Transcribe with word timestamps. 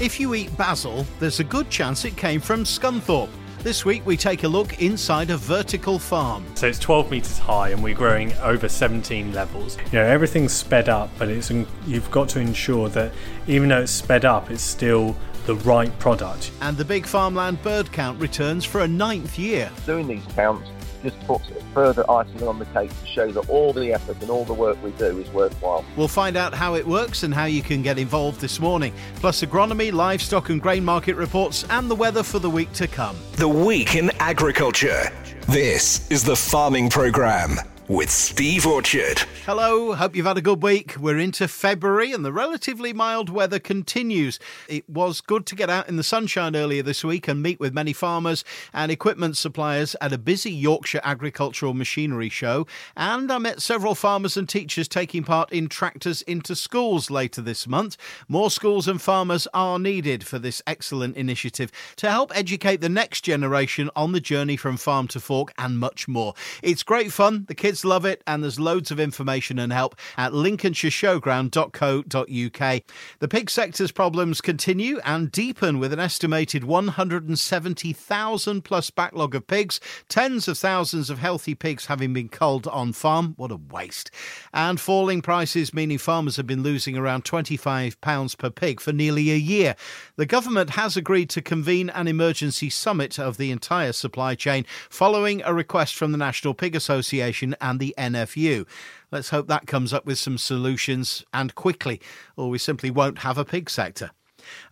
If 0.00 0.18
you 0.18 0.34
eat 0.34 0.54
basil, 0.56 1.06
there's 1.20 1.38
a 1.38 1.44
good 1.44 1.70
chance 1.70 2.04
it 2.04 2.16
came 2.16 2.40
from 2.40 2.64
Scunthorpe. 2.64 3.30
This 3.60 3.84
week 3.84 4.04
we 4.04 4.16
take 4.16 4.42
a 4.42 4.48
look 4.48 4.82
inside 4.82 5.30
a 5.30 5.36
vertical 5.36 6.00
farm. 6.00 6.44
So 6.56 6.66
it's 6.66 6.80
12 6.80 7.12
meters 7.12 7.38
high 7.38 7.68
and 7.68 7.80
we're 7.80 7.94
growing 7.94 8.32
over 8.38 8.68
17 8.68 9.32
levels. 9.32 9.78
You 9.92 10.00
know, 10.00 10.04
everything's 10.04 10.52
sped 10.52 10.88
up, 10.88 11.10
but 11.16 11.28
it's 11.28 11.52
you've 11.86 12.10
got 12.10 12.28
to 12.30 12.40
ensure 12.40 12.88
that 12.88 13.12
even 13.46 13.68
though 13.68 13.82
it's 13.82 13.92
sped 13.92 14.24
up, 14.24 14.50
it's 14.50 14.62
still 14.62 15.16
the 15.46 15.54
right 15.56 15.96
product. 16.00 16.50
And 16.60 16.76
the 16.76 16.84
big 16.84 17.06
farmland 17.06 17.62
bird 17.62 17.92
count 17.92 18.20
returns 18.20 18.64
for 18.64 18.80
a 18.80 18.88
ninth 18.88 19.38
year. 19.38 19.70
Doing 19.86 20.08
these 20.08 20.24
counts 20.34 20.68
just 21.04 21.20
puts 21.26 21.48
further 21.72 22.08
icing 22.10 22.48
on 22.48 22.58
the 22.58 22.64
cake 22.66 22.90
to 22.90 23.06
show 23.06 23.30
that 23.30 23.48
all 23.48 23.72
the 23.72 23.92
effort 23.92 24.20
and 24.20 24.30
all 24.30 24.44
the 24.44 24.54
work 24.54 24.82
we 24.82 24.90
do 24.92 25.18
is 25.20 25.30
worthwhile. 25.30 25.84
We'll 25.96 26.08
find 26.08 26.36
out 26.36 26.54
how 26.54 26.74
it 26.74 26.86
works 26.86 27.22
and 27.22 27.32
how 27.32 27.44
you 27.44 27.62
can 27.62 27.82
get 27.82 27.98
involved 27.98 28.40
this 28.40 28.58
morning, 28.58 28.92
plus 29.16 29.42
agronomy, 29.42 29.92
livestock 29.92 30.48
and 30.48 30.60
grain 30.60 30.84
market 30.84 31.14
reports, 31.14 31.64
and 31.70 31.90
the 31.90 31.94
weather 31.94 32.22
for 32.22 32.38
the 32.38 32.50
week 32.50 32.72
to 32.72 32.88
come. 32.88 33.16
The 33.34 33.48
Week 33.48 33.94
in 33.94 34.10
Agriculture. 34.18 35.12
This 35.46 36.10
is 36.10 36.24
the 36.24 36.34
Farming 36.34 36.88
Programme 36.90 37.58
with 37.88 38.10
Steve 38.10 38.66
Orchard. 38.66 39.18
Hello, 39.44 39.92
hope 39.92 40.16
you've 40.16 40.24
had 40.24 40.38
a 40.38 40.42
good 40.42 40.62
week. 40.62 40.96
We're 40.98 41.18
into 41.18 41.46
February 41.46 42.12
and 42.12 42.24
the 42.24 42.32
relatively 42.32 42.94
mild 42.94 43.28
weather 43.28 43.58
continues. 43.58 44.38
It 44.68 44.88
was 44.88 45.20
good 45.20 45.44
to 45.46 45.54
get 45.54 45.68
out 45.68 45.86
in 45.86 45.96
the 45.96 46.02
sunshine 46.02 46.56
earlier 46.56 46.82
this 46.82 47.04
week 47.04 47.28
and 47.28 47.42
meet 47.42 47.60
with 47.60 47.74
many 47.74 47.92
farmers 47.92 48.42
and 48.72 48.90
equipment 48.90 49.36
suppliers 49.36 49.94
at 50.00 50.14
a 50.14 50.18
busy 50.18 50.50
Yorkshire 50.50 51.02
Agricultural 51.04 51.74
Machinery 51.74 52.30
Show. 52.30 52.66
And 52.96 53.30
I 53.30 53.36
met 53.36 53.60
several 53.60 53.94
farmers 53.94 54.38
and 54.38 54.48
teachers 54.48 54.88
taking 54.88 55.22
part 55.22 55.52
in 55.52 55.68
Tractors 55.68 56.22
into 56.22 56.56
Schools 56.56 57.10
later 57.10 57.42
this 57.42 57.66
month. 57.66 57.98
More 58.28 58.50
schools 58.50 58.88
and 58.88 59.00
farmers 59.00 59.46
are 59.52 59.78
needed 59.78 60.26
for 60.26 60.38
this 60.38 60.62
excellent 60.66 61.18
initiative 61.18 61.70
to 61.96 62.10
help 62.10 62.34
educate 62.34 62.80
the 62.80 62.88
next 62.88 63.22
generation 63.22 63.90
on 63.94 64.12
the 64.12 64.20
journey 64.20 64.56
from 64.56 64.78
farm 64.78 65.06
to 65.08 65.20
fork 65.20 65.52
and 65.58 65.78
much 65.78 66.08
more. 66.08 66.32
It's 66.62 66.82
great 66.82 67.12
fun. 67.12 67.44
The 67.46 67.54
kids 67.54 67.73
Kids 67.74 67.84
love 67.84 68.04
it, 68.04 68.22
and 68.24 68.40
there's 68.40 68.60
loads 68.60 68.92
of 68.92 69.00
information 69.00 69.58
and 69.58 69.72
help 69.72 69.96
at 70.16 70.30
lincolnshireshowground.co.uk. 70.30 72.82
The 73.18 73.28
pig 73.28 73.50
sector's 73.50 73.90
problems 73.90 74.40
continue 74.40 75.00
and 75.04 75.32
deepen 75.32 75.80
with 75.80 75.92
an 75.92 75.98
estimated 75.98 76.62
170,000 76.62 78.62
plus 78.62 78.90
backlog 78.90 79.34
of 79.34 79.48
pigs, 79.48 79.80
tens 80.08 80.46
of 80.46 80.56
thousands 80.56 81.10
of 81.10 81.18
healthy 81.18 81.56
pigs 81.56 81.86
having 81.86 82.12
been 82.12 82.28
culled 82.28 82.68
on 82.68 82.92
farm. 82.92 83.34
What 83.38 83.50
a 83.50 83.56
waste. 83.56 84.12
And 84.52 84.78
falling 84.78 85.20
prices, 85.20 85.74
meaning 85.74 85.98
farmers 85.98 86.36
have 86.36 86.46
been 86.46 86.62
losing 86.62 86.96
around 86.96 87.24
£25 87.24 88.38
per 88.38 88.50
pig 88.50 88.80
for 88.80 88.92
nearly 88.92 89.32
a 89.32 89.36
year. 89.36 89.74
The 90.14 90.26
government 90.26 90.70
has 90.70 90.96
agreed 90.96 91.28
to 91.30 91.42
convene 91.42 91.90
an 91.90 92.06
emergency 92.06 92.70
summit 92.70 93.18
of 93.18 93.36
the 93.36 93.50
entire 93.50 93.90
supply 93.90 94.36
chain 94.36 94.64
following 94.88 95.42
a 95.42 95.52
request 95.52 95.96
from 95.96 96.12
the 96.12 96.18
National 96.18 96.54
Pig 96.54 96.76
Association 96.76 97.56
and 97.64 97.80
the 97.80 97.94
NFU. 97.98 98.66
Let's 99.10 99.30
hope 99.30 99.48
that 99.48 99.66
comes 99.66 99.92
up 99.92 100.04
with 100.06 100.18
some 100.18 100.38
solutions 100.38 101.24
and 101.32 101.54
quickly, 101.54 102.00
or 102.36 102.50
we 102.50 102.58
simply 102.58 102.90
won't 102.90 103.18
have 103.20 103.38
a 103.38 103.44
pig 103.44 103.70
sector. 103.70 104.10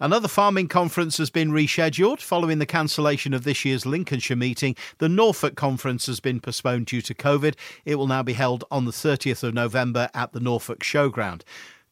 Another 0.01 0.29
farming 0.29 0.69
conference 0.69 1.17
has 1.17 1.31
been 1.31 1.51
rescheduled 1.51 2.21
following 2.21 2.59
the 2.59 2.67
cancellation 2.67 3.33
of 3.33 3.45
this 3.45 3.65
year's 3.65 3.87
Lincolnshire 3.87 4.37
meeting. 4.37 4.77
The 4.99 5.09
Norfolk 5.09 5.55
conference 5.55 6.07
has 6.07 6.21
been 6.21 6.41
postponed 6.41 6.87
due 6.87 7.01
to 7.03 7.15
COVID. 7.15 7.55
It 7.87 7.95
will 7.95 8.07
now 8.07 8.23
be 8.23 8.35
held 8.35 8.65
on 8.71 8.85
the 8.85 8.91
30th 8.91 9.43
of 9.43 9.55
November 9.55 10.11
at 10.13 10.33
the 10.33 10.41
Norfolk 10.41 10.81
Showground. 10.81 11.43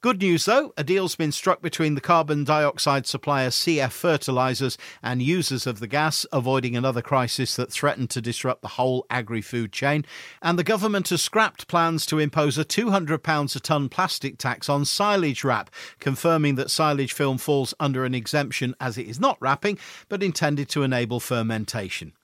Good 0.03 0.23
news 0.23 0.47
though, 0.47 0.73
a 0.79 0.83
deal's 0.83 1.15
been 1.15 1.31
struck 1.31 1.61
between 1.61 1.95
the 1.95 2.01
carbon 2.01 2.43
dioxide 2.43 3.06
supplier 3.06 3.51
CF 3.51 3.93
Fertilisers 3.93 4.79
and 5.03 5.20
users 5.20 5.67
of 5.67 5.79
the 5.79 5.87
gas, 5.87 6.25
avoiding 6.33 6.75
another 6.75 7.03
crisis 7.03 7.55
that 7.57 7.70
threatened 7.70 8.09
to 8.11 8.23
disrupt 8.23 8.62
the 8.62 8.69
whole 8.69 9.05
agri 9.11 9.42
food 9.42 9.73
chain. 9.73 10.07
And 10.41 10.58
the 10.58 10.64
government 10.64 11.11
has 11.11 11.20
scrapped 11.20 11.69
plans 11.69 12.07
to 12.07 12.19
impose 12.19 12.57
a 12.57 12.64
£200 12.64 13.57
a 13.57 13.61
tonne 13.61 13.91
plastic 13.91 14.39
tax 14.39 14.70
on 14.70 14.86
silage 14.86 15.45
wrap, 15.45 15.69
confirming 15.98 16.55
that 16.55 16.70
silage 16.70 17.13
film 17.13 17.36
falls 17.36 17.74
under 17.79 18.07
an 18.07 18.14
exemption 18.14 18.74
as 18.80 18.97
it 18.97 19.07
is 19.07 19.20
not 19.20 19.36
wrapping, 19.39 19.79
but 20.08 20.23
intended 20.23 20.70
to 20.70 20.83
enable 20.83 21.20
fermentation. 21.20 22.14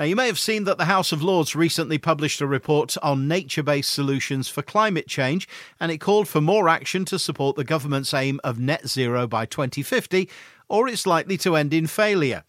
Now, 0.00 0.06
you 0.06 0.16
may 0.16 0.28
have 0.28 0.38
seen 0.38 0.64
that 0.64 0.78
the 0.78 0.86
House 0.86 1.12
of 1.12 1.22
Lords 1.22 1.54
recently 1.54 1.98
published 1.98 2.40
a 2.40 2.46
report 2.46 2.96
on 3.02 3.28
nature 3.28 3.62
based 3.62 3.92
solutions 3.92 4.48
for 4.48 4.62
climate 4.62 5.06
change, 5.06 5.46
and 5.78 5.92
it 5.92 5.98
called 5.98 6.26
for 6.26 6.40
more 6.40 6.70
action 6.70 7.04
to 7.04 7.18
support 7.18 7.54
the 7.54 7.64
government's 7.64 8.14
aim 8.14 8.40
of 8.42 8.58
net 8.58 8.88
zero 8.88 9.26
by 9.26 9.44
2050, 9.44 10.26
or 10.70 10.88
it's 10.88 11.06
likely 11.06 11.36
to 11.36 11.54
end 11.54 11.74
in 11.74 11.86
failure. 11.86 12.44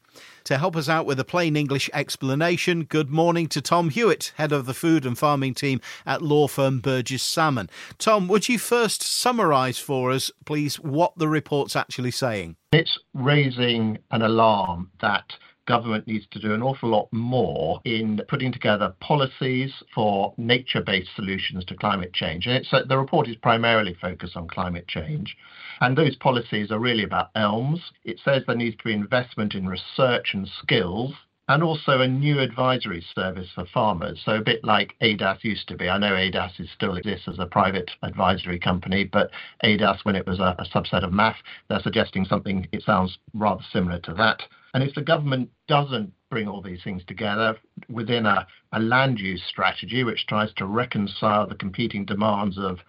To 0.46 0.58
help 0.58 0.78
us 0.78 0.88
out 0.88 1.06
with 1.06 1.20
a 1.20 1.26
plain 1.26 1.58
English 1.58 1.90
explanation, 1.94 2.86
good 2.86 3.10
morning 3.10 3.48
to 3.48 3.62
Tom 3.62 3.90
Hewitt, 3.90 4.32
head 4.38 4.54
of 4.54 4.66
the 4.66 4.74
food 4.74 5.06
and 5.06 5.18
farming 5.18 5.54
team 5.54 5.82
at 6.06 6.22
law 6.22 6.48
firm 6.48 6.80
Burges 6.80 7.22
Salmon. 7.22 7.70
Tom, 7.98 8.30
would 8.30 8.48
you 8.48 8.60
first 8.60 9.04
summarise 9.04 9.78
for 9.78 10.12
us, 10.12 10.32
please, 10.46 10.78
what 10.80 11.18
the 11.18 11.28
report's 11.28 11.76
actually 11.76 12.12
saying? 12.12 12.56
It's 12.72 12.98
raising 13.14 13.98
an 14.10 14.22
alarm 14.22 14.92
that 15.02 15.34
government 15.72 16.06
needs 16.06 16.28
to 16.32 16.40
do 16.40 16.54
an 16.54 16.62
awful 16.62 16.90
lot 16.90 17.08
more 17.14 17.80
in 17.86 18.20
putting 18.28 18.52
together 18.52 18.94
policies 19.00 19.72
for 19.96 20.34
nature 20.38 20.82
based 20.82 21.16
solutions 21.16 21.64
to 21.64 21.78
climate 21.78 22.14
change. 22.14 22.46
And 22.46 22.68
uh, 22.74 22.82
the 22.90 22.98
report 22.98 23.30
is 23.30 23.38
primarily 23.38 23.96
focused 24.02 24.36
on 24.36 24.50
climate 24.50 24.90
change. 24.90 25.38
And 25.80 25.98
those 25.98 26.18
policies 26.18 26.72
are 26.72 26.80
really 26.80 27.06
about 27.06 27.30
elms. 27.36 27.80
It 28.04 28.20
says 28.26 28.44
there 28.46 28.58
needs 28.58 28.76
to 28.80 28.84
be 28.84 28.94
investment 28.94 29.56
in 29.56 29.66
research 29.66 30.32
and 30.34 30.46
skills 30.62 31.14
and 31.48 31.64
also 31.64 32.02
a 32.02 32.08
new 32.08 32.40
advisory 32.40 33.04
service 33.16 33.48
for 33.56 33.66
farmers. 33.74 34.22
So 34.26 34.34
a 34.34 34.42
bit 34.42 34.66
like 34.66 34.96
ADAS 35.02 35.42
used 35.42 35.70
to 35.70 35.78
be. 35.78 35.88
I 35.88 35.98
know 35.98 36.16
ADAS 36.16 36.60
is 36.60 36.70
still 36.76 36.98
exists 36.98 37.30
as 37.30 37.40
a 37.40 37.46
private 37.46 37.92
advisory 38.04 38.60
company, 38.60 39.06
but 39.06 39.32
ADAS, 39.64 40.04
when 40.04 40.18
it 40.18 40.28
was 40.28 40.40
a, 40.40 40.54
a 40.60 40.66
subset 40.66 41.04
of 41.04 41.12
MAFF, 41.12 41.36
they're 41.70 41.80
suggesting 41.82 42.26
something. 42.26 42.68
It 42.74 42.84
sounds 42.84 43.18
rather 43.34 43.64
similar 43.72 44.00
to 44.00 44.14
that. 44.16 44.42
And 44.74 44.84
if 44.84 44.96
the 44.96 45.02
government 45.02 45.50
doesn't 45.68 46.14
bring 46.30 46.48
all 46.48 46.62
these 46.62 46.84
things 46.84 47.04
together 47.06 47.58
within 47.90 48.26
a, 48.26 48.48
a 48.72 48.80
land 48.80 49.20
use 49.20 49.44
strategy, 49.48 50.04
which 50.04 50.28
tries 50.28 50.54
to 50.54 50.66
reconcile 50.66 51.46
the 51.46 51.56
competing 51.56 52.06
demands 52.06 52.58
of 52.58 52.80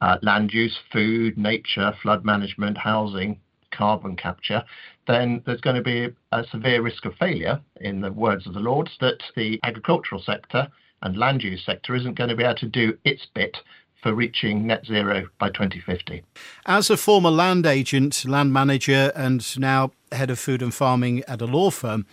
uh, 0.00 0.18
land 0.22 0.52
use, 0.52 0.78
food, 0.92 1.36
nature, 1.36 1.92
flood 2.02 2.24
management, 2.24 2.78
housing, 2.78 3.40
carbon 3.72 4.16
capture, 4.16 4.62
then 5.06 5.42
there's 5.44 5.60
going 5.60 5.76
to 5.76 5.82
be 5.82 6.08
a 6.32 6.44
severe 6.44 6.82
risk 6.82 7.04
of 7.04 7.14
failure, 7.16 7.60
in 7.80 8.00
the 8.00 8.12
words 8.12 8.46
of 8.46 8.54
the 8.54 8.60
Lords, 8.60 8.92
that 9.00 9.22
the 9.34 9.58
agricultural 9.64 10.22
sector 10.22 10.68
and 11.02 11.16
land 11.16 11.42
use 11.42 11.64
sector 11.64 11.94
isn't 11.94 12.16
going 12.16 12.30
to 12.30 12.36
be 12.36 12.44
able 12.44 12.54
to 12.54 12.68
do 12.68 12.96
its 13.04 13.26
bit 13.34 13.56
for 14.04 14.14
reaching 14.14 14.66
net 14.66 14.84
zero 14.84 15.26
by 15.38 15.48
2050. 15.48 16.22
As 16.66 16.90
a 16.90 16.96
former 16.98 17.30
land 17.30 17.64
agent, 17.64 18.26
land 18.26 18.52
manager, 18.52 19.10
and 19.16 19.58
now 19.58 19.92
head 20.12 20.28
of 20.28 20.38
food 20.38 20.60
and 20.60 20.74
farming 20.74 21.24
at 21.26 21.40
a 21.40 21.46
law 21.46 21.70
firm, 21.70 22.04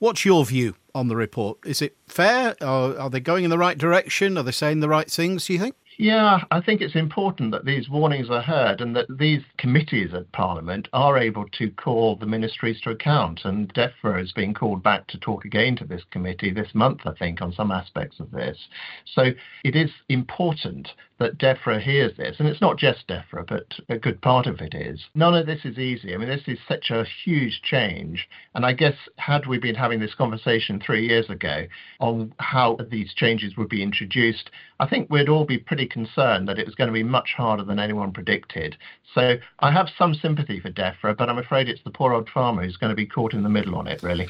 what's 0.00 0.24
your 0.24 0.44
view 0.44 0.74
on 0.92 1.06
the 1.06 1.14
report? 1.14 1.58
Is 1.64 1.80
it 1.80 1.96
fair? 2.08 2.56
Are, 2.60 2.98
are 2.98 3.10
they 3.10 3.20
going 3.20 3.44
in 3.44 3.50
the 3.50 3.58
right 3.58 3.78
direction? 3.78 4.36
Are 4.36 4.42
they 4.42 4.50
saying 4.50 4.80
the 4.80 4.88
right 4.88 5.08
things, 5.08 5.46
do 5.46 5.52
you 5.52 5.60
think? 5.60 5.76
Yeah, 5.98 6.44
I 6.50 6.60
think 6.60 6.82
it's 6.82 6.94
important 6.94 7.52
that 7.52 7.64
these 7.64 7.88
warnings 7.88 8.28
are 8.28 8.42
heard 8.42 8.82
and 8.82 8.94
that 8.96 9.06
these 9.08 9.42
committees 9.56 10.12
at 10.12 10.30
Parliament 10.32 10.88
are 10.92 11.16
able 11.16 11.46
to 11.58 11.70
call 11.70 12.16
the 12.16 12.26
ministries 12.26 12.80
to 12.82 12.90
account. 12.90 13.44
And 13.44 13.72
DEFRA 13.72 14.22
is 14.22 14.32
being 14.32 14.52
called 14.52 14.82
back 14.82 15.06
to 15.08 15.18
talk 15.18 15.46
again 15.46 15.74
to 15.76 15.86
this 15.86 16.02
committee 16.10 16.50
this 16.50 16.74
month, 16.74 17.06
I 17.06 17.12
think, 17.12 17.40
on 17.40 17.52
some 17.52 17.70
aspects 17.70 18.20
of 18.20 18.30
this. 18.30 18.58
So 19.06 19.30
it 19.64 19.74
is 19.74 19.90
important 20.10 20.88
that 21.18 21.38
DEFRA 21.38 21.80
hears 21.80 22.16
this. 22.16 22.36
And 22.38 22.48
it's 22.48 22.60
not 22.60 22.76
just 22.76 23.08
DEFRA, 23.08 23.46
but 23.46 23.74
a 23.88 23.98
good 23.98 24.20
part 24.20 24.46
of 24.46 24.60
it 24.60 24.74
is. 24.74 25.00
None 25.14 25.34
of 25.34 25.46
this 25.46 25.64
is 25.64 25.78
easy. 25.78 26.14
I 26.14 26.18
mean, 26.18 26.28
this 26.28 26.46
is 26.46 26.58
such 26.68 26.90
a 26.90 27.06
huge 27.24 27.62
change. 27.62 28.28
And 28.54 28.66
I 28.66 28.72
guess, 28.72 28.94
had 29.16 29.46
we 29.46 29.58
been 29.58 29.74
having 29.74 30.00
this 30.00 30.14
conversation 30.14 30.80
three 30.80 31.06
years 31.06 31.30
ago 31.30 31.66
on 32.00 32.34
how 32.38 32.78
these 32.90 33.14
changes 33.14 33.56
would 33.56 33.68
be 33.68 33.82
introduced, 33.82 34.50
I 34.78 34.86
think 34.86 35.08
we'd 35.08 35.28
all 35.28 35.46
be 35.46 35.58
pretty 35.58 35.86
concerned 35.86 36.48
that 36.48 36.58
it 36.58 36.66
was 36.66 36.74
going 36.74 36.88
to 36.88 36.94
be 36.94 37.02
much 37.02 37.30
harder 37.36 37.64
than 37.64 37.78
anyone 37.78 38.12
predicted. 38.12 38.76
So 39.14 39.36
I 39.60 39.72
have 39.72 39.88
some 39.96 40.14
sympathy 40.14 40.60
for 40.60 40.70
DEFRA, 40.70 41.16
but 41.16 41.30
I'm 41.30 41.38
afraid 41.38 41.68
it's 41.68 41.82
the 41.82 41.90
poor 41.90 42.12
old 42.12 42.28
farmer 42.28 42.62
who's 42.62 42.76
going 42.76 42.90
to 42.90 42.96
be 42.96 43.06
caught 43.06 43.32
in 43.32 43.42
the 43.42 43.48
middle 43.48 43.76
on 43.76 43.86
it, 43.86 44.02
really. 44.02 44.28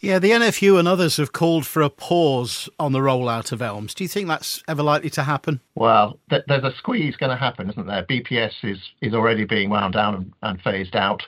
Yeah, 0.00 0.18
the 0.18 0.32
NFU 0.32 0.78
and 0.78 0.86
others 0.86 1.16
have 1.16 1.32
called 1.32 1.66
for 1.66 1.80
a 1.80 1.88
pause 1.88 2.68
on 2.78 2.92
the 2.92 2.98
rollout 2.98 3.52
of 3.52 3.62
ELMS. 3.62 3.94
Do 3.94 4.04
you 4.04 4.08
think 4.08 4.28
that's 4.28 4.62
ever 4.68 4.82
likely 4.82 5.10
to 5.10 5.22
happen? 5.22 5.60
Well, 5.74 6.18
th- 6.28 6.44
there's 6.46 6.64
a 6.64 6.74
squeeze 6.76 7.16
going 7.16 7.30
to 7.30 7.36
happen, 7.36 7.70
isn't 7.70 7.86
there? 7.86 8.04
BPS 8.04 8.52
is, 8.64 8.78
is 9.00 9.14
already 9.14 9.44
being 9.44 9.70
wound 9.70 9.94
down 9.94 10.14
and, 10.14 10.32
and 10.42 10.60
phased 10.60 10.94
out, 10.94 11.22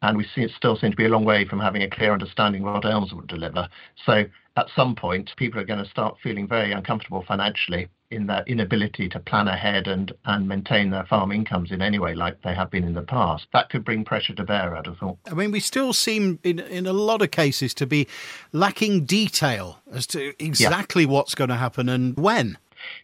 and 0.00 0.16
we 0.16 0.26
see, 0.34 0.48
still 0.56 0.76
seem 0.76 0.92
to 0.92 0.96
be 0.96 1.04
a 1.04 1.10
long 1.10 1.24
way 1.24 1.46
from 1.46 1.60
having 1.60 1.82
a 1.82 1.90
clear 1.90 2.12
understanding 2.12 2.66
of 2.66 2.72
what 2.72 2.84
ELMS 2.86 3.12
would 3.12 3.26
deliver. 3.26 3.68
So 4.06 4.24
at 4.56 4.66
some 4.74 4.94
point, 4.94 5.30
people 5.36 5.60
are 5.60 5.64
going 5.64 5.84
to 5.84 5.90
start 5.90 6.16
feeling 6.22 6.48
very 6.48 6.72
uncomfortable 6.72 7.24
financially 7.26 7.88
in 8.12 8.26
their 8.26 8.44
inability 8.46 9.08
to 9.08 9.18
plan 9.18 9.48
ahead 9.48 9.88
and, 9.88 10.12
and 10.24 10.46
maintain 10.46 10.90
their 10.90 11.04
farm 11.06 11.32
incomes 11.32 11.72
in 11.72 11.82
any 11.82 11.98
way 11.98 12.14
like 12.14 12.42
they 12.42 12.54
have 12.54 12.70
been 12.70 12.84
in 12.84 12.94
the 12.94 13.02
past. 13.02 13.46
That 13.52 13.70
could 13.70 13.84
bring 13.84 14.04
pressure 14.04 14.34
to 14.34 14.44
bear, 14.44 14.76
I'd 14.76 14.86
have 14.86 14.98
thought. 14.98 15.18
I 15.26 15.34
mean, 15.34 15.50
we 15.50 15.60
still 15.60 15.92
seem, 15.92 16.38
in, 16.44 16.58
in 16.60 16.86
a 16.86 16.92
lot 16.92 17.22
of 17.22 17.30
cases, 17.30 17.74
to 17.74 17.86
be 17.86 18.06
lacking 18.52 19.04
detail 19.06 19.78
as 19.90 20.06
to 20.08 20.32
exactly 20.42 21.04
yeah. 21.04 21.10
what's 21.10 21.34
going 21.34 21.50
to 21.50 21.56
happen 21.56 21.88
and 21.88 22.16
when. 22.16 22.58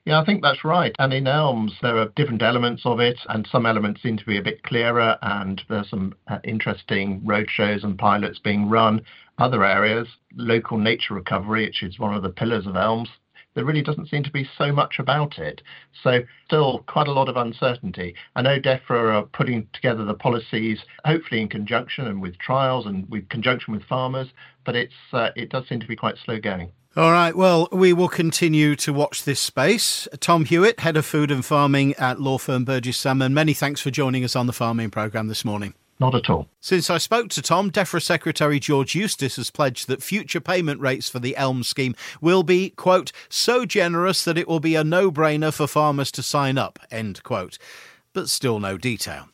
Yeah, 0.04 0.20
I 0.20 0.24
think 0.24 0.42
that's 0.42 0.64
right. 0.64 0.94
And 0.98 1.12
in 1.12 1.26
ELMS, 1.26 1.72
there 1.82 1.96
are 1.98 2.08
different 2.16 2.42
elements 2.42 2.82
of 2.84 3.00
it, 3.00 3.18
and 3.28 3.46
some 3.50 3.66
elements 3.66 4.02
seem 4.02 4.16
to 4.16 4.26
be 4.26 4.36
a 4.36 4.42
bit 4.42 4.62
clearer, 4.64 5.16
and 5.22 5.62
there's 5.68 5.88
some 5.88 6.14
uh, 6.26 6.38
interesting 6.44 7.20
roadshows 7.22 7.84
and 7.84 7.98
pilots 7.98 8.38
being 8.38 8.68
run. 8.68 9.02
Other 9.38 9.64
areas, 9.64 10.08
local 10.34 10.78
nature 10.78 11.14
recovery, 11.14 11.66
which 11.66 11.82
is 11.82 11.98
one 11.98 12.14
of 12.14 12.22
the 12.22 12.30
pillars 12.30 12.66
of 12.66 12.76
ELMS, 12.76 13.08
there 13.58 13.64
really 13.64 13.82
doesn't 13.82 14.08
seem 14.08 14.22
to 14.22 14.30
be 14.30 14.48
so 14.56 14.70
much 14.70 15.00
about 15.00 15.36
it. 15.36 15.62
So, 16.04 16.20
still 16.46 16.84
quite 16.86 17.08
a 17.08 17.12
lot 17.12 17.28
of 17.28 17.36
uncertainty. 17.36 18.14
I 18.36 18.42
know 18.42 18.60
DEFRA 18.60 19.14
are 19.16 19.22
putting 19.24 19.66
together 19.72 20.04
the 20.04 20.14
policies, 20.14 20.78
hopefully 21.04 21.40
in 21.40 21.48
conjunction 21.48 22.06
and 22.06 22.22
with 22.22 22.38
trials 22.38 22.86
and 22.86 23.10
with 23.10 23.28
conjunction 23.30 23.74
with 23.74 23.82
farmers, 23.82 24.28
but 24.64 24.76
it's 24.76 24.94
uh, 25.12 25.30
it 25.34 25.50
does 25.50 25.66
seem 25.68 25.80
to 25.80 25.88
be 25.88 25.96
quite 25.96 26.14
slow 26.24 26.38
going. 26.38 26.70
All 26.96 27.10
right. 27.10 27.34
Well, 27.34 27.66
we 27.72 27.92
will 27.92 28.08
continue 28.08 28.76
to 28.76 28.92
watch 28.92 29.24
this 29.24 29.40
space. 29.40 30.06
Tom 30.20 30.44
Hewitt, 30.44 30.78
Head 30.78 30.96
of 30.96 31.04
Food 31.04 31.32
and 31.32 31.44
Farming 31.44 31.94
at 31.94 32.20
law 32.20 32.38
firm 32.38 32.64
Burges 32.64 32.96
Salmon, 32.96 33.34
many 33.34 33.54
thanks 33.54 33.80
for 33.80 33.90
joining 33.90 34.22
us 34.22 34.36
on 34.36 34.46
the 34.46 34.52
farming 34.52 34.90
programme 34.90 35.26
this 35.26 35.44
morning. 35.44 35.74
Not 36.00 36.14
at 36.14 36.30
all. 36.30 36.48
Since 36.60 36.90
I 36.90 36.98
spoke 36.98 37.28
to 37.30 37.42
Tom, 37.42 37.70
DEFRA 37.70 38.00
Secretary 38.00 38.60
George 38.60 38.94
Eustice 38.94 39.36
has 39.36 39.50
pledged 39.50 39.88
that 39.88 40.02
future 40.02 40.40
payment 40.40 40.80
rates 40.80 41.08
for 41.08 41.18
the 41.18 41.36
ELM 41.36 41.64
scheme 41.64 41.94
will 42.20 42.44
be, 42.44 42.70
quote, 42.70 43.10
so 43.28 43.66
generous 43.66 44.22
that 44.24 44.38
it 44.38 44.46
will 44.46 44.60
be 44.60 44.76
a 44.76 44.84
no 44.84 45.10
brainer 45.10 45.52
for 45.52 45.66
farmers 45.66 46.12
to 46.12 46.22
sign 46.22 46.56
up, 46.56 46.78
end 46.90 47.22
quote. 47.24 47.58
But 48.12 48.28
still 48.28 48.60
no 48.60 48.78
detail. 48.78 49.28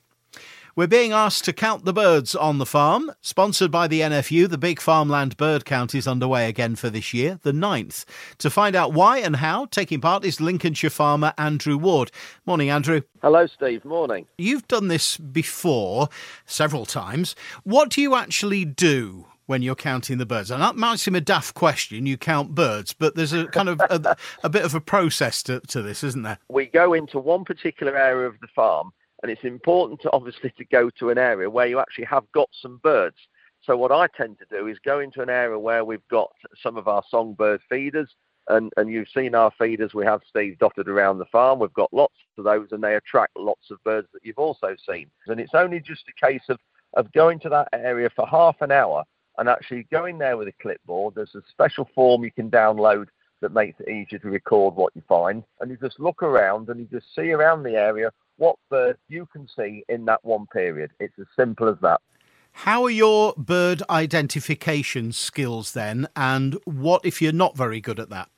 We're 0.76 0.88
being 0.88 1.12
asked 1.12 1.44
to 1.44 1.52
count 1.52 1.84
the 1.84 1.92
birds 1.92 2.34
on 2.34 2.58
the 2.58 2.66
farm. 2.66 3.12
Sponsored 3.20 3.70
by 3.70 3.86
the 3.86 4.00
NFU, 4.00 4.50
the 4.50 4.58
Big 4.58 4.80
Farmland 4.80 5.36
Bird 5.36 5.64
Count 5.64 5.94
is 5.94 6.08
underway 6.08 6.48
again 6.48 6.74
for 6.74 6.90
this 6.90 7.14
year, 7.14 7.38
the 7.44 7.52
ninth. 7.52 8.04
To 8.38 8.50
find 8.50 8.74
out 8.74 8.92
why 8.92 9.18
and 9.18 9.36
how, 9.36 9.66
taking 9.66 10.00
part 10.00 10.24
is 10.24 10.40
Lincolnshire 10.40 10.90
farmer 10.90 11.32
Andrew 11.38 11.78
Ward. 11.78 12.10
Morning, 12.44 12.70
Andrew. 12.70 13.02
Hello, 13.22 13.46
Steve. 13.46 13.84
Morning. 13.84 14.26
You've 14.36 14.66
done 14.66 14.88
this 14.88 15.16
before, 15.16 16.08
several 16.44 16.86
times. 16.86 17.36
What 17.62 17.90
do 17.90 18.02
you 18.02 18.16
actually 18.16 18.64
do? 18.64 19.26
when 19.46 19.60
you're 19.60 19.74
counting 19.74 20.16
the 20.16 20.24
birds? 20.24 20.50
And 20.50 20.62
that 20.62 20.74
might 20.74 20.98
seem 20.98 21.14
a 21.14 21.20
daft 21.20 21.54
question, 21.54 22.06
you 22.06 22.16
count 22.16 22.54
birds, 22.54 22.94
but 22.94 23.14
there's 23.14 23.34
a 23.34 23.46
kind 23.48 23.68
of 23.68 23.78
a, 23.90 24.16
a, 24.42 24.48
bit 24.48 24.64
of 24.64 24.74
a 24.74 24.80
process 24.80 25.42
to, 25.42 25.60
to 25.68 25.82
this, 25.82 26.02
isn't 26.02 26.22
there? 26.22 26.38
We 26.48 26.64
go 26.64 26.94
into 26.94 27.18
one 27.18 27.44
particular 27.44 27.94
area 27.94 28.26
of 28.26 28.40
the 28.40 28.46
farm 28.46 28.94
and 29.24 29.30
it's 29.30 29.44
important 29.44 30.02
to 30.02 30.12
obviously 30.12 30.50
to 30.50 30.66
go 30.66 30.90
to 30.98 31.08
an 31.08 31.16
area 31.16 31.48
where 31.48 31.66
you 31.66 31.80
actually 31.80 32.04
have 32.04 32.30
got 32.32 32.50
some 32.60 32.78
birds. 32.82 33.16
So 33.62 33.74
what 33.74 33.90
I 33.90 34.06
tend 34.14 34.36
to 34.38 34.44
do 34.50 34.66
is 34.66 34.76
go 34.84 35.00
into 35.00 35.22
an 35.22 35.30
area 35.30 35.58
where 35.58 35.82
we've 35.82 36.06
got 36.10 36.30
some 36.62 36.76
of 36.76 36.88
our 36.88 37.02
songbird 37.10 37.62
feeders, 37.70 38.14
and, 38.48 38.70
and 38.76 38.90
you've 38.90 39.08
seen 39.08 39.34
our 39.34 39.50
feeders 39.58 39.94
we 39.94 40.04
have 40.04 40.20
Steve 40.28 40.58
dotted 40.58 40.88
around 40.88 41.16
the 41.16 41.24
farm. 41.32 41.58
We've 41.58 41.72
got 41.72 41.90
lots 41.90 42.16
of 42.36 42.44
those, 42.44 42.68
and 42.72 42.84
they 42.84 42.96
attract 42.96 43.38
lots 43.38 43.70
of 43.70 43.82
birds 43.82 44.08
that 44.12 44.20
you've 44.24 44.36
also 44.36 44.76
seen. 44.86 45.06
And 45.26 45.40
it's 45.40 45.54
only 45.54 45.80
just 45.80 46.04
a 46.06 46.26
case 46.26 46.44
of 46.50 46.58
of 46.92 47.10
going 47.12 47.40
to 47.40 47.48
that 47.48 47.68
area 47.72 48.10
for 48.14 48.26
half 48.26 48.56
an 48.60 48.70
hour 48.70 49.04
and 49.38 49.48
actually 49.48 49.86
going 49.90 50.18
there 50.18 50.36
with 50.36 50.48
a 50.48 50.54
clipboard. 50.60 51.14
There's 51.14 51.34
a 51.34 51.40
special 51.48 51.88
form 51.94 52.24
you 52.24 52.30
can 52.30 52.50
download 52.50 53.06
that 53.40 53.52
makes 53.52 53.78
it 53.80 53.88
easier 53.88 54.18
to 54.20 54.28
record 54.28 54.74
what 54.74 54.94
you 54.94 55.02
find, 55.08 55.42
and 55.60 55.70
you 55.70 55.76
just 55.76 56.00
look 56.00 56.22
around 56.22 56.68
and 56.68 56.80
you 56.80 56.86
just 56.90 57.14
see 57.14 57.32
around 57.32 57.62
the 57.62 57.74
area 57.74 58.10
what 58.36 58.56
bird 58.70 58.96
you 59.08 59.26
can 59.32 59.46
see 59.56 59.84
in 59.88 60.04
that 60.06 60.24
one 60.24 60.46
period. 60.46 60.90
It's 60.98 61.18
as 61.18 61.26
simple 61.36 61.68
as 61.68 61.76
that. 61.82 62.00
How 62.52 62.84
are 62.84 62.90
your 62.90 63.34
bird 63.36 63.82
identification 63.90 65.12
skills 65.12 65.72
then, 65.72 66.06
and 66.14 66.56
what 66.64 67.04
if 67.04 67.20
you're 67.20 67.32
not 67.32 67.56
very 67.56 67.80
good 67.80 67.98
at 67.98 68.10
that? 68.10 68.30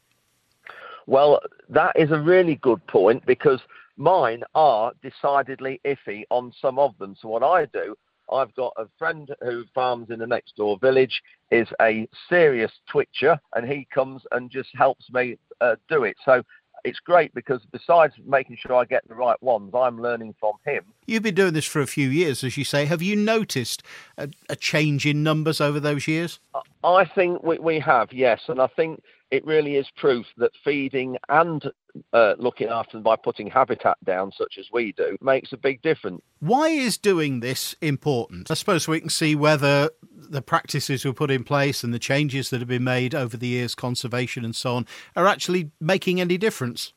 Well, 1.07 1.41
that 1.69 1.93
is 1.97 2.11
a 2.11 2.19
really 2.19 2.57
good 2.57 2.85
point 2.87 3.25
because 3.27 3.61
mine 3.97 4.43
are 4.55 4.93
decidedly 5.03 5.81
iffy 5.85 6.25
on 6.31 6.53
some 6.61 6.79
of 6.79 6.97
them. 6.99 7.15
So, 7.21 7.29
what 7.29 7.43
I 7.43 7.67
do, 7.67 7.97
I've 8.33 8.55
got 8.55 8.73
a 8.77 8.87
friend 8.99 9.29
who 9.43 9.65
farms 9.75 10.11
in 10.11 10.19
the 10.19 10.27
next 10.27 10.57
door 10.57 10.79
village, 10.79 11.23
is 11.51 11.69
a 11.81 12.09
serious 12.29 12.73
twitcher, 12.89 13.39
and 13.55 13.69
he 13.69 13.87
comes 13.93 14.23
and 14.33 14.51
just 14.51 14.71
helps 14.75 15.11
me 15.11 15.39
uh, 15.61 15.77
do 15.89 16.05
it. 16.05 16.17
So, 16.25 16.43
it's 16.85 17.01
great 17.01 17.35
because 17.35 17.61
besides 17.73 18.15
making 18.25 18.59
sure 18.61 18.77
I 18.77 18.85
get 18.85 19.07
the 19.09 19.15
right 19.15 19.41
ones, 19.43 19.73
I'm 19.75 20.01
learning 20.01 20.35
from 20.39 20.55
him. 20.65 20.85
You've 21.07 21.23
been 21.23 21.35
doing 21.35 21.53
this 21.53 21.65
for 21.65 21.81
a 21.81 21.87
few 21.87 22.09
years, 22.09 22.45
as 22.45 22.57
you 22.57 22.65
say. 22.65 22.85
Have 22.85 23.03
you 23.03 23.17
noticed 23.17 23.83
a, 24.17 24.29
a 24.49 24.55
change 24.55 25.05
in 25.05 25.25
numbers 25.25 25.61
over 25.61 25.81
those 25.81 26.07
years? 26.07 26.39
I 26.85 27.05
think 27.05 27.43
we, 27.43 27.59
we 27.59 27.81
have, 27.81 28.13
yes. 28.13 28.43
And 28.49 28.61
I 28.61 28.69
think 28.69 29.03
it 29.31 29.45
really 29.45 29.77
is 29.77 29.87
proof 29.97 30.27
that 30.37 30.53
feeding 30.65 31.17
and 31.29 31.71
uh, 32.13 32.35
looking 32.39 32.69
after 32.69 32.97
them 32.97 33.03
by 33.03 33.17
putting 33.17 33.49
habitat 33.49 33.97
down, 34.05 34.31
such 34.37 34.57
as 34.59 34.67
we 34.73 34.93
do, 34.93 35.17
makes 35.21 35.53
a 35.53 35.57
big 35.57 35.83
difference. 35.83 36.23
Why 36.41 36.69
is 36.69 36.97
doing 36.99 37.41
this 37.41 37.75
important? 37.81 38.51
I 38.51 38.55
suppose 38.55 38.87
we 38.87 39.01
can 39.01 39.11
see 39.11 39.35
whether 39.35 39.91
the 40.13 40.43
practices 40.43 41.05
we 41.05 41.13
put 41.13 41.31
in 41.31 41.45
place 41.45 41.83
and 41.83 41.93
the 41.93 41.99
changes 41.99 42.51
that 42.51 42.61
have 42.61 42.69
been 42.69 42.85
made 42.85 43.15
over 43.15 43.37
the 43.37 43.49
years, 43.49 43.75
conservation 43.75 44.45
and 44.45 44.55
so 44.55 44.77
on, 44.77 44.87
are 45.15 45.27
actually 45.27 45.71
making 45.81 46.21
any 46.21 46.39
difference. 46.39 46.93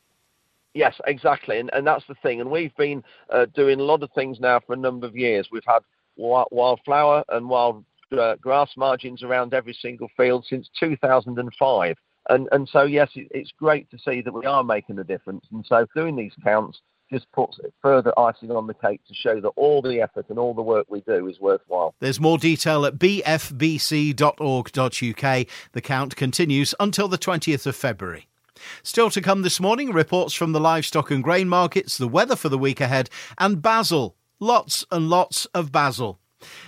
Yes, 0.75 0.95
exactly, 1.07 1.57
and 1.59 1.71
and 1.73 1.85
that's 1.85 2.05
the 2.07 2.15
thing. 2.21 2.39
And 2.41 2.51
we've 2.51 2.75
been 2.75 3.03
uh, 3.31 3.47
doing 3.55 3.79
a 3.79 3.83
lot 3.83 4.03
of 4.03 4.11
things 4.13 4.39
now 4.39 4.59
for 4.59 4.73
a 4.73 4.77
number 4.77 5.07
of 5.07 5.15
years. 5.15 5.49
We've 5.51 5.63
had 5.65 5.79
wildflower 6.15 7.23
and 7.29 7.49
wild 7.49 7.85
uh, 8.17 8.35
grass 8.35 8.69
margins 8.77 9.23
around 9.23 9.53
every 9.53 9.73
single 9.73 10.09
field 10.15 10.45
since 10.47 10.69
2005. 10.79 11.95
And 12.29 12.47
and 12.51 12.69
so 12.69 12.83
yes, 12.83 13.09
it, 13.15 13.27
it's 13.31 13.51
great 13.51 13.89
to 13.91 13.97
see 13.99 14.21
that 14.21 14.33
we 14.33 14.45
are 14.45 14.63
making 14.63 14.99
a 14.99 15.03
difference. 15.03 15.45
And 15.51 15.65
so 15.65 15.85
doing 15.95 16.15
these 16.15 16.33
counts 16.43 16.79
just 17.11 17.31
puts 17.31 17.59
further 17.81 18.17
icing 18.19 18.51
on 18.51 18.67
the 18.67 18.73
cake 18.73 19.01
to 19.07 19.13
show 19.13 19.41
that 19.41 19.49
all 19.49 19.81
the 19.81 19.99
effort 19.99 20.27
and 20.29 20.37
all 20.37 20.53
the 20.53 20.61
work 20.61 20.85
we 20.89 21.01
do 21.01 21.27
is 21.27 21.39
worthwhile. 21.39 21.95
There's 21.99 22.19
more 22.19 22.37
detail 22.37 22.85
at 22.85 22.99
bfbc.org.uk. 22.99 24.17
The 25.71 25.81
count 25.81 26.15
continues 26.15 26.75
until 26.79 27.07
the 27.07 27.17
20th 27.17 27.65
of 27.65 27.75
February. 27.75 28.27
Still 28.83 29.09
to 29.11 29.21
come 29.21 29.41
this 29.41 29.59
morning, 29.59 29.91
reports 29.91 30.33
from 30.33 30.51
the 30.51 30.59
livestock 30.59 31.09
and 31.11 31.23
grain 31.23 31.49
markets, 31.49 31.97
the 31.97 32.07
weather 32.07 32.35
for 32.35 32.49
the 32.49 32.57
week 32.57 32.81
ahead, 32.81 33.09
and 33.37 33.61
basil. 33.61 34.15
Lots 34.39 34.85
and 34.91 35.09
lots 35.09 35.45
of 35.47 35.71
basil. 35.71 36.18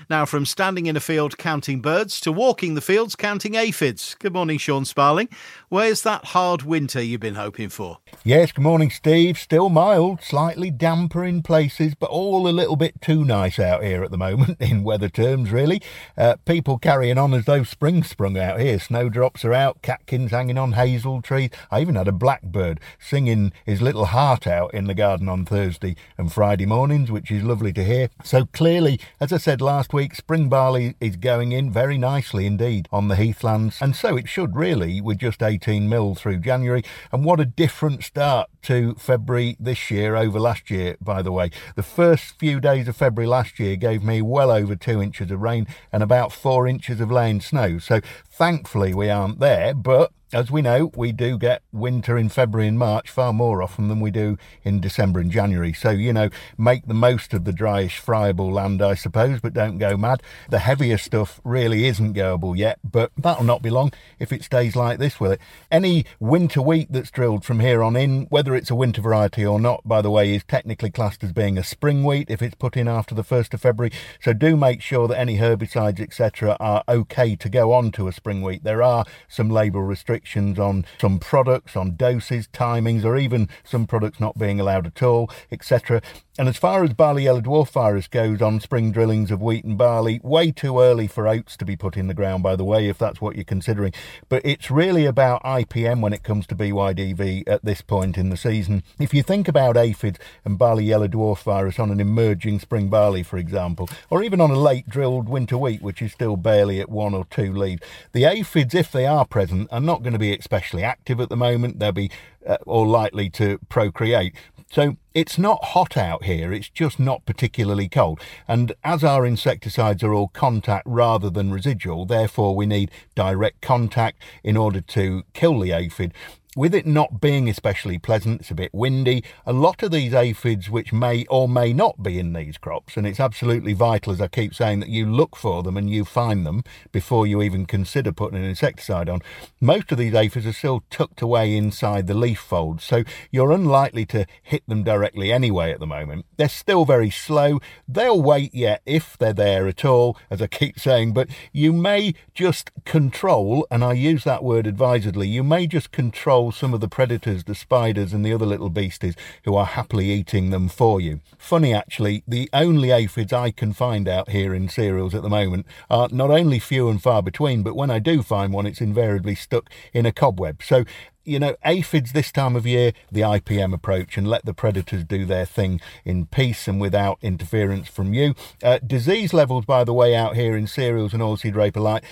Now, 0.10 0.26
from 0.26 0.46
standing 0.46 0.86
in 0.86 0.98
a 0.98 1.00
field 1.00 1.38
counting 1.38 1.82
birds 1.82 2.20
to 2.22 2.32
walking 2.32 2.76
the 2.76 2.82
fields 2.82 3.16
counting 3.16 3.56
aphids. 3.56 4.16
Good 4.20 4.34
morning, 4.34 4.58
Sean 4.58 4.86
Sparling. 4.86 5.30
Where's 5.70 6.02
that 6.04 6.26
hard 6.26 6.64
winter 6.64 7.02
you've 7.02 7.22
been 7.22 7.36
hoping 7.36 7.70
for? 7.70 8.00
Yes, 8.24 8.52
good 8.52 8.64
morning, 8.64 8.90
Steve. 8.90 9.38
Still 9.38 9.70
mild, 9.70 10.22
slightly 10.22 10.70
damper 10.70 11.24
in 11.24 11.42
places, 11.44 11.96
but 11.96 12.10
all 12.10 12.48
a 12.48 12.50
little 12.50 12.76
bit 12.76 13.02
too 13.02 13.24
nice 13.24 13.60
out 13.60 13.84
here 13.84 14.04
at 14.04 14.12
the 14.12 14.18
moment, 14.18 14.58
in 14.60 14.84
weather 14.84 15.10
terms, 15.10 15.52
really. 15.52 15.82
Uh, 16.18 16.36
people 16.46 16.78
carrying 16.78 17.18
on 17.18 17.34
as 17.34 17.46
though 17.46 17.64
spring 17.64 18.04
sprung 18.04 18.38
out 18.38 18.60
here. 18.60 18.80
Snowdrops 18.80 19.46
are 19.46 19.54
out, 19.54 19.82
catkins 19.82 20.32
hanging 20.32 20.58
on 20.58 20.74
hazel 20.74 21.22
trees. 21.22 21.50
I 21.70 21.82
even 21.82 21.96
had 21.96 22.08
a 22.08 22.12
blackbird 22.12 22.80
singing 23.00 23.54
his 23.66 23.82
little 23.82 24.06
heart 24.06 24.46
out 24.48 24.74
in 24.74 24.88
the 24.88 24.94
garden 24.94 25.30
on 25.30 25.46
Thursday 25.46 25.96
and 26.18 26.32
Friday 26.32 26.66
mornings, 26.66 27.10
which 27.12 27.32
is 27.32 27.44
lovely 27.44 27.72
to 27.74 27.84
hear. 27.84 28.10
So 28.24 28.46
clearly, 28.48 29.00
as 29.20 29.32
I 29.32 29.38
said 29.38 29.61
last 29.62 29.94
week, 29.94 30.16
spring 30.16 30.50
barley 30.50 30.96
is 31.00 31.16
going 31.16 31.52
in 31.52 31.72
very 31.72 31.98
nicely 31.98 32.46
indeed 32.46 32.88
on 32.92 33.08
the 33.08 33.16
heathlands, 33.16 33.78
and 33.82 33.96
so 33.96 34.18
it 34.18 34.28
should 34.28 34.56
really, 34.56 35.00
with 35.00 35.20
just 35.20 35.44
18 35.44 35.88
mil 35.88 36.16
through 36.16 36.40
January. 36.40 36.84
And 37.12 37.24
what 37.24 37.40
a 37.40 37.46
different 37.46 38.04
start 38.04 38.50
to 38.64 38.96
February 38.96 39.56
this 39.60 39.92
year 39.92 40.16
over 40.16 40.40
last 40.40 40.70
year, 40.70 40.98
by 41.02 41.22
the 41.22 41.32
way. 41.32 41.52
The 41.76 41.84
first 41.84 42.38
few 42.40 42.60
days 42.60 42.88
of 42.88 42.96
February 42.96 43.28
last 43.28 43.60
year 43.60 43.76
gave 43.76 44.04
me 44.04 44.22
well 44.22 44.52
over 44.52 44.76
two 44.76 45.02
inches 45.02 45.32
of 45.32 45.42
rain 45.42 45.68
and 45.92 46.04
about 46.04 46.32
four 46.32 46.68
inches 46.68 47.00
of 47.00 47.12
laying 47.12 47.42
snow. 47.42 47.78
So 47.78 48.02
thankfully 48.42 48.92
we 48.92 49.08
aren't 49.08 49.40
there, 49.40 49.72
but 49.72 50.12
as 50.34 50.50
we 50.50 50.62
know, 50.62 50.92
we 50.96 51.12
do 51.12 51.38
get 51.38 51.62
winter 51.74 52.18
in 52.18 52.30
February 52.30 52.68
and 52.68 52.80
March 52.80 53.10
far 53.10 53.34
more 53.34 53.62
often 53.62 53.90
than 53.90 54.00
we 54.00 54.12
do 54.12 54.38
in 54.64 54.80
December 54.80 55.20
and 55.20 55.30
January. 55.30 55.74
So, 55.74 55.90
you 55.90 56.14
know, 56.14 56.30
make 56.58 56.88
the 56.88 56.94
most 56.94 57.34
of 57.34 57.44
the 57.44 57.52
dryish, 57.52 57.98
friable 57.98 58.50
land, 58.50 58.82
I 58.82 58.94
suppose, 58.94 59.42
but 59.42 59.54
don't 59.54 59.78
go 59.78 59.98
mad. 59.98 60.24
The 60.50 60.60
heavier 60.60 60.98
stuff 60.98 61.42
really 61.44 61.86
isn't 61.86 62.16
goable 62.16 62.58
yet, 62.58 62.80
but 62.82 63.12
that'll 63.18 63.44
not 63.44 63.62
be 63.62 63.70
long 63.70 63.92
if 64.20 64.32
it 64.32 64.46
stays 64.46 64.74
like 64.74 65.00
this, 65.00 65.20
will 65.20 65.32
it? 65.32 65.42
Any 65.70 66.06
winter 66.20 66.62
wheat 66.62 66.94
that's 66.94 67.12
drilled 67.12 67.44
from 67.44 67.60
here 67.60 67.84
on 67.84 67.98
in, 67.98 68.28
whether 68.30 68.56
it's 68.56 68.72
a 68.72 68.76
winter 68.76 69.02
variety 69.02 69.46
or 69.46 69.60
not, 69.60 69.86
by 69.86 70.02
the 70.02 70.12
way, 70.12 70.34
is 70.34 70.46
technically 70.46 70.92
classed 70.92 71.26
as 71.26 71.34
being 71.34 71.58
a 71.58 71.64
spring 71.64 72.06
wheat 72.06 72.30
if 72.30 72.42
it's 72.42 72.56
put 72.56 72.78
in 72.78 72.88
after 72.88 73.14
the 73.14 73.24
1st 73.24 73.54
of 73.54 73.62
February. 73.62 73.92
So 74.22 74.32
do 74.32 74.56
make 74.56 74.82
sure 74.82 75.10
that 75.10 75.20
any 75.20 75.40
herbicides, 75.40 76.00
etc., 76.00 76.56
are 76.62 76.86
okay 76.88 77.36
to 77.36 77.50
go 77.50 77.74
on 77.74 77.92
to 77.92 78.08
a 78.08 78.14
spring 78.14 78.31
spring 78.32 78.42
wheat. 78.42 78.64
There 78.64 78.82
are 78.82 79.04
some 79.28 79.50
label 79.50 79.82
restrictions 79.82 80.58
on 80.58 80.86
some 81.02 81.20
products, 81.20 81.76
on 81.76 81.98
doses, 81.98 82.48
timings, 82.48 83.04
or 83.04 83.18
even 83.18 83.50
some 83.66 83.86
products 83.86 84.22
not 84.22 84.38
being 84.38 84.58
allowed 84.58 84.88
at 84.88 85.04
all, 85.04 85.30
etc. 85.52 86.02
And 86.40 86.48
as 86.48 86.56
far 86.56 86.84
as 86.86 86.94
barley 86.94 87.26
yellow 87.26 87.42
dwarf 87.42 87.72
virus 87.72 88.08
goes 88.08 88.42
on 88.42 88.62
spring 88.62 88.94
drillings 88.94 89.32
of 89.32 89.42
wheat 89.42 89.66
and 89.66 89.78
barley, 89.78 90.22
way 90.24 90.50
too 90.52 90.80
early 90.80 91.06
for 91.06 91.28
oats 91.28 91.58
to 91.58 91.66
be 91.66 91.76
put 91.76 91.98
in 91.98 92.08
the 92.08 92.14
ground, 92.14 92.42
by 92.42 92.56
the 92.56 92.64
way, 92.64 92.88
if 92.88 92.98
that's 92.98 93.20
what 93.20 93.36
you're 93.36 93.44
considering. 93.44 93.94
But 94.30 94.42
it's 94.46 94.72
really 94.72 95.06
about 95.06 95.44
IPM 95.44 96.00
when 96.00 96.14
it 96.14 96.24
comes 96.24 96.48
to 96.48 96.56
BYDV 96.56 97.44
at 97.48 97.66
this 97.66 97.82
point 97.82 98.18
in 98.18 98.30
the 98.30 98.38
season. 98.38 98.82
If 98.98 99.14
you 99.14 99.24
think 99.24 99.50
about 99.50 99.76
aphids 99.76 100.20
and 100.46 100.58
barley 100.58 100.86
yellow 100.86 101.10
dwarf 101.10 101.44
virus 101.44 101.80
on 101.80 101.92
an 101.92 102.00
emerging 102.00 102.60
spring 102.60 102.88
barley, 102.88 103.24
for 103.24 103.38
example, 103.38 103.90
or 104.10 104.24
even 104.24 104.40
on 104.40 104.52
a 104.52 104.58
late 104.58 104.88
drilled 104.88 105.28
winter 105.28 105.58
wheat, 105.58 105.82
which 105.82 106.02
is 106.02 106.14
still 106.14 106.38
barely 106.38 106.80
at 106.80 106.90
one 106.90 107.14
or 107.14 107.26
two 107.26 107.54
leaves, 107.54 107.82
the 108.14 108.26
aphids, 108.26 108.74
if 108.74 108.92
they 108.92 109.06
are 109.06 109.26
present, 109.26 109.70
are 109.72 109.80
not 109.80 110.04
going 110.04 110.14
to 110.14 110.20
be 110.20 110.36
especially 110.36 110.84
active 110.84 111.20
at 111.20 111.30
the 111.30 111.38
moment. 111.38 111.80
They'll 111.80 111.92
be 111.92 112.12
uh, 112.46 112.58
or 112.66 112.86
likely 112.88 113.30
to 113.32 113.60
procreate. 113.70 114.34
So 114.72 114.96
it's 115.14 115.38
not 115.38 115.64
hot 115.64 115.98
out 115.98 116.24
here, 116.24 116.54
it's 116.54 116.70
just 116.70 116.98
not 116.98 117.26
particularly 117.26 117.90
cold. 117.90 118.22
And 118.48 118.72
as 118.86 119.04
our 119.04 119.26
insecticides 119.26 120.02
are 120.02 120.14
all 120.14 120.30
contact 120.30 120.88
rather 120.88 121.30
than 121.30 121.52
residual, 121.52 122.06
therefore 122.06 122.56
we 122.56 122.66
need 122.66 122.90
direct 123.14 123.60
contact 123.62 124.22
in 124.46 124.56
order 124.56 124.80
to 124.80 125.24
kill 125.34 125.60
the 125.60 125.74
aphid 125.74 126.14
with 126.56 126.76
it 126.76 126.86
not 126.86 127.22
being 127.22 127.48
especially 127.50 127.98
pleasant, 127.98 128.42
it's 128.42 128.52
a 128.52 128.56
bit 128.56 128.74
windy. 128.74 129.24
A 129.46 129.54
lot 129.54 129.84
of 129.84 129.92
these 129.92 130.14
aphids, 130.14 130.70
which 130.70 130.92
may 130.92 131.26
or 131.28 131.48
may 131.48 131.72
not 131.72 132.04
be 132.04 132.20
in 132.20 132.34
these 132.34 132.58
crops, 132.58 132.98
and 132.98 133.08
it's 133.08 133.22
absolutely 133.22 133.72
vital, 133.74 134.12
as 134.12 134.20
I 134.20 134.28
keep 134.28 134.54
saying, 134.54 134.82
that 134.82 134.90
you 134.90 135.06
look 135.06 135.38
for 135.38 135.64
them 135.64 135.78
and 135.78 135.90
you 135.90 136.04
find 136.04 136.46
them 136.46 136.64
before 136.92 137.26
you 137.26 137.42
even 137.42 137.66
consider 137.66 138.12
putting 138.12 138.38
an 138.38 138.46
insecticide 138.46 139.08
on. 139.08 139.22
Most 139.62 139.92
of 139.94 139.98
these 139.98 140.14
aphids 140.14 140.46
are 140.46 140.52
still 140.52 140.84
tucked 140.90 141.22
away 141.22 141.56
inside 141.56 142.08
the 142.08 142.14
leaf 142.14 142.40
folds, 142.40 142.84
so 142.84 143.04
you're 143.32 143.52
unlikely 143.52 144.06
to 144.08 144.26
hit 144.44 144.64
them 144.68 144.84
directly 144.84 145.32
anyway 145.32 145.72
at 145.72 145.80
the 145.80 145.88
moment. 145.88 146.26
They're 146.36 146.50
still 146.50 146.84
very 146.84 147.10
slow. 147.10 147.62
They'll 147.88 148.22
wait 148.22 148.54
yet 148.54 148.82
if 148.86 149.18
they're 149.18 149.32
there 149.32 149.68
at 149.68 149.86
all, 149.86 150.18
as 150.30 150.42
I 150.42 150.48
keep 150.48 150.80
saying, 150.80 151.14
but 151.14 151.30
you 151.54 151.72
may 151.72 152.14
just 152.34 152.72
control, 152.84 153.66
and 153.72 153.86
I 153.86 153.94
use 153.94 154.26
that 154.26 154.44
word 154.44 154.68
advisedly, 154.68 155.30
you 155.30 155.44
may 155.44 155.66
just 155.66 155.92
control 155.92 156.41
control 156.42 156.52
some 156.52 156.74
of 156.74 156.82
the 156.82 156.88
predators, 156.88 157.44
the 157.44 157.54
spiders 157.54 158.14
and 158.14 158.26
the 158.26 158.34
other 158.34 158.48
little 158.48 158.70
beasties 158.70 159.16
who 159.44 159.56
are 159.56 159.66
happily 159.66 160.10
eating 160.10 160.50
them 160.50 160.68
for 160.68 161.00
you. 161.00 161.20
Funny 161.38 161.72
actually, 161.72 162.24
the 162.28 162.50
only 162.52 162.90
aphids 162.90 163.32
I 163.32 163.52
can 163.52 163.74
find 163.74 164.08
out 164.08 164.30
here 164.30 164.56
in 164.56 164.68
cereals 164.68 165.14
at 165.14 165.22
the 165.22 165.30
moment 165.30 165.68
are 165.90 166.10
not 166.12 166.32
only 166.32 166.58
few 166.58 166.90
and 166.90 167.02
far 167.02 167.22
between, 167.22 167.62
but 167.62 167.76
when 167.76 167.92
I 167.92 168.00
do 168.00 168.24
find 168.24 168.54
one, 168.54 168.66
it's 168.66 168.82
invariably 168.82 169.36
stuck 169.36 169.70
in 169.94 170.08
a 170.08 170.12
cobweb. 170.12 170.64
So 170.64 170.84
you 171.24 171.40
know, 171.40 171.56
aphids 171.64 172.14
this 172.14 172.32
time 172.32 172.56
of 172.56 172.66
year, 172.66 172.94
the 173.12 173.22
IPM 173.22 173.74
approach, 173.74 174.18
and 174.18 174.28
let 174.28 174.46
the 174.46 174.54
predators 174.54 175.04
do 175.04 175.26
their 175.26 175.46
thing 175.46 175.80
in 176.04 176.26
peace 176.26 176.68
and 176.68 176.82
without 176.82 177.20
interference 177.22 177.88
from 177.88 178.14
you. 178.14 178.34
Uh, 178.64 178.80
disease 178.86 179.34
levels, 179.34 179.66
by 179.66 179.84
the 179.84 179.94
way, 179.94 180.16
out 180.16 180.36
here 180.36 180.58
in 180.58 180.68
cereals 180.68 181.14
and 181.14 181.22
oilseed 181.22 181.56
rape 181.56 181.76
alike, 181.76 182.04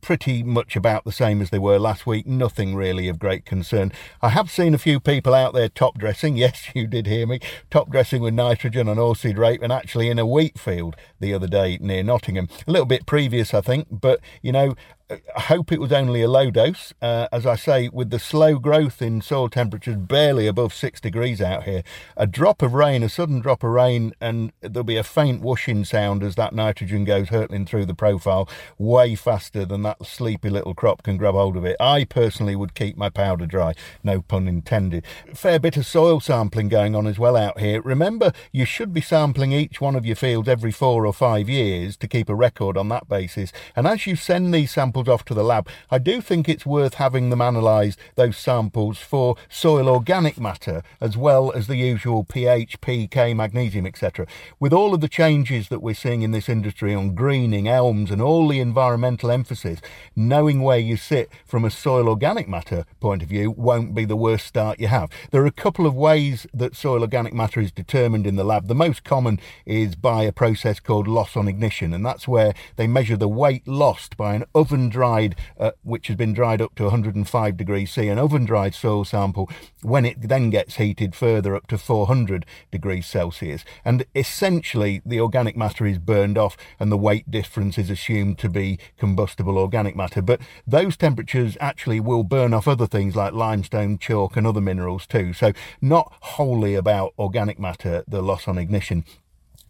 pretty 0.00 0.42
much 0.42 0.76
about 0.76 1.04
the 1.04 1.12
same 1.12 1.40
as 1.40 1.50
they 1.50 1.58
were 1.58 1.78
last 1.78 2.06
week. 2.06 2.26
Nothing 2.26 2.74
really 2.74 3.08
of 3.08 3.18
great 3.18 3.44
concern. 3.44 3.92
I 4.20 4.30
have 4.30 4.50
seen 4.50 4.74
a 4.74 4.78
few 4.78 5.00
people 5.00 5.34
out 5.34 5.54
there 5.54 5.68
top 5.68 5.98
dressing. 5.98 6.36
Yes, 6.48 6.68
you 6.72 6.86
did 6.86 7.08
hear 7.08 7.26
me. 7.26 7.40
Top 7.68 7.90
dressing 7.90 8.22
with 8.22 8.32
nitrogen 8.32 8.88
on 8.88 8.96
oilseed 8.96 9.38
rape 9.38 9.60
and 9.60 9.72
actually 9.72 10.08
in 10.08 10.20
a 10.20 10.26
wheat 10.26 10.56
field 10.56 10.94
the 11.18 11.34
other 11.34 11.48
day 11.48 11.78
near 11.80 12.04
Nottingham. 12.04 12.48
A 12.66 12.70
little 12.70 12.86
bit 12.86 13.06
previous, 13.06 13.52
I 13.52 13.60
think, 13.60 13.88
but 13.90 14.20
you 14.40 14.52
know, 14.52 14.76
I 15.10 15.40
hope 15.40 15.72
it 15.72 15.80
was 15.80 15.90
only 15.90 16.20
a 16.20 16.28
low 16.28 16.50
dose. 16.50 16.92
Uh, 17.00 17.28
as 17.32 17.46
I 17.46 17.56
say, 17.56 17.88
with 17.88 18.10
the 18.10 18.18
slow 18.18 18.58
growth 18.58 19.00
in 19.00 19.22
soil 19.22 19.48
temperatures 19.48 19.96
barely 19.96 20.46
above 20.46 20.74
six 20.74 21.00
degrees 21.00 21.40
out 21.40 21.64
here, 21.64 21.82
a 22.16 22.26
drop 22.26 22.60
of 22.60 22.74
rain, 22.74 23.02
a 23.02 23.08
sudden 23.08 23.40
drop 23.40 23.64
of 23.64 23.70
rain, 23.70 24.12
and 24.20 24.52
there'll 24.60 24.84
be 24.84 24.96
a 24.96 25.02
faint 25.04 25.40
whooshing 25.40 25.84
sound 25.84 26.22
as 26.22 26.34
that 26.34 26.52
nitrogen 26.52 27.04
goes 27.04 27.30
hurtling 27.30 27.64
through 27.64 27.86
the 27.86 27.94
profile 27.94 28.48
way 28.76 29.14
faster 29.14 29.64
than 29.64 29.82
that 29.82 30.04
sleepy 30.04 30.50
little 30.50 30.74
crop 30.74 31.02
can 31.02 31.16
grab 31.16 31.34
hold 31.34 31.56
of 31.56 31.64
it. 31.64 31.76
I 31.80 32.04
personally 32.04 32.54
would 32.54 32.74
keep 32.74 32.98
my 32.98 33.08
powder 33.08 33.46
dry, 33.46 33.72
no 34.04 34.20
pun 34.20 34.46
intended. 34.46 35.06
Fair 35.32 35.58
bit 35.58 35.78
of 35.78 35.86
soil 35.86 36.20
sampling 36.20 36.68
going 36.68 36.94
on 36.94 37.06
as 37.06 37.18
well 37.18 37.36
out 37.36 37.60
here. 37.60 37.80
Remember, 37.80 38.32
you 38.52 38.66
should 38.66 38.92
be 38.92 39.00
sampling 39.00 39.52
each 39.52 39.80
one 39.80 39.96
of 39.96 40.04
your 40.04 40.16
fields 40.16 40.48
every 40.48 40.72
four 40.72 41.06
or 41.06 41.14
five 41.14 41.48
years 41.48 41.96
to 41.96 42.06
keep 42.06 42.28
a 42.28 42.34
record 42.34 42.76
on 42.76 42.90
that 42.90 43.08
basis. 43.08 43.52
And 43.74 43.86
as 43.86 44.06
you 44.06 44.14
send 44.14 44.52
these 44.52 44.72
samples 44.72 44.97
off 45.06 45.22
to 45.26 45.34
the 45.34 45.44
lab, 45.44 45.68
I 45.90 45.98
do 45.98 46.22
think 46.22 46.48
it's 46.48 46.64
worth 46.64 46.94
having 46.94 47.28
them 47.28 47.42
analyse 47.42 47.98
those 48.14 48.38
samples, 48.38 48.96
for 48.96 49.36
soil 49.50 49.86
organic 49.86 50.40
matter 50.40 50.82
as 50.98 51.14
well 51.14 51.52
as 51.52 51.66
the 51.66 51.76
usual 51.76 52.24
pH, 52.24 52.80
pK, 52.80 53.36
magnesium, 53.36 53.84
etc. 53.84 54.26
With 54.58 54.72
all 54.72 54.94
of 54.94 55.02
the 55.02 55.08
changes 55.08 55.68
that 55.68 55.82
we're 55.82 55.94
seeing 55.94 56.22
in 56.22 56.30
this 56.30 56.48
industry 56.48 56.94
on 56.94 57.14
greening, 57.14 57.68
elms, 57.68 58.10
and 58.10 58.22
all 58.22 58.48
the 58.48 58.60
environmental 58.60 59.30
emphasis, 59.30 59.80
knowing 60.16 60.62
where 60.62 60.78
you 60.78 60.96
sit 60.96 61.28
from 61.44 61.66
a 61.66 61.70
soil 61.70 62.08
organic 62.08 62.48
matter 62.48 62.86
point 63.00 63.22
of 63.22 63.28
view 63.28 63.50
won't 63.50 63.94
be 63.94 64.06
the 64.06 64.16
worst 64.16 64.46
start 64.46 64.80
you 64.80 64.86
have. 64.86 65.10
There 65.32 65.42
are 65.42 65.46
a 65.46 65.52
couple 65.52 65.86
of 65.86 65.94
ways 65.94 66.46
that 66.54 66.76
soil 66.76 67.02
organic 67.02 67.34
matter 67.34 67.60
is 67.60 67.72
determined 67.72 68.26
in 68.26 68.36
the 68.36 68.44
lab. 68.44 68.68
The 68.68 68.74
most 68.74 69.04
common 69.04 69.40
is 69.66 69.96
by 69.96 70.22
a 70.22 70.32
process 70.32 70.80
called 70.80 71.08
loss 71.08 71.36
on 71.36 71.48
ignition, 71.48 71.92
and 71.92 72.06
that's 72.06 72.28
where 72.28 72.54
they 72.76 72.86
measure 72.86 73.16
the 73.16 73.28
weight 73.28 73.66
lost 73.66 74.16
by 74.16 74.34
an 74.34 74.44
dried, 74.88 75.36
uh, 75.58 75.72
which 75.82 76.08
has 76.08 76.16
been 76.16 76.32
dried 76.32 76.60
up 76.60 76.74
to 76.76 76.84
105 76.84 77.56
degrees 77.56 77.92
C, 77.92 78.08
an 78.08 78.18
oven 78.18 78.44
dried 78.44 78.74
soil 78.74 79.04
sample, 79.04 79.48
when 79.82 80.04
it 80.04 80.28
then 80.28 80.50
gets 80.50 80.76
heated 80.76 81.14
further 81.14 81.54
up 81.54 81.66
to 81.68 81.78
400 81.78 82.44
degrees 82.70 83.06
Celsius. 83.06 83.64
And 83.84 84.04
essentially, 84.14 85.02
the 85.04 85.20
organic 85.20 85.56
matter 85.56 85.86
is 85.86 85.98
burned 85.98 86.38
off 86.38 86.56
and 86.78 86.90
the 86.90 86.96
weight 86.96 87.30
difference 87.30 87.78
is 87.78 87.90
assumed 87.90 88.38
to 88.38 88.48
be 88.48 88.78
combustible 88.96 89.58
organic 89.58 89.96
matter. 89.96 90.22
But 90.22 90.40
those 90.66 90.96
temperatures 90.96 91.56
actually 91.60 92.00
will 92.00 92.24
burn 92.24 92.54
off 92.54 92.68
other 92.68 92.86
things 92.86 93.16
like 93.16 93.32
limestone, 93.32 93.98
chalk, 93.98 94.36
and 94.36 94.46
other 94.46 94.60
minerals 94.60 95.06
too. 95.06 95.32
So, 95.32 95.52
not 95.80 96.12
wholly 96.20 96.74
about 96.74 97.14
organic 97.18 97.58
matter, 97.58 98.04
the 98.06 98.22
loss 98.22 98.48
on 98.48 98.58
ignition. 98.58 99.04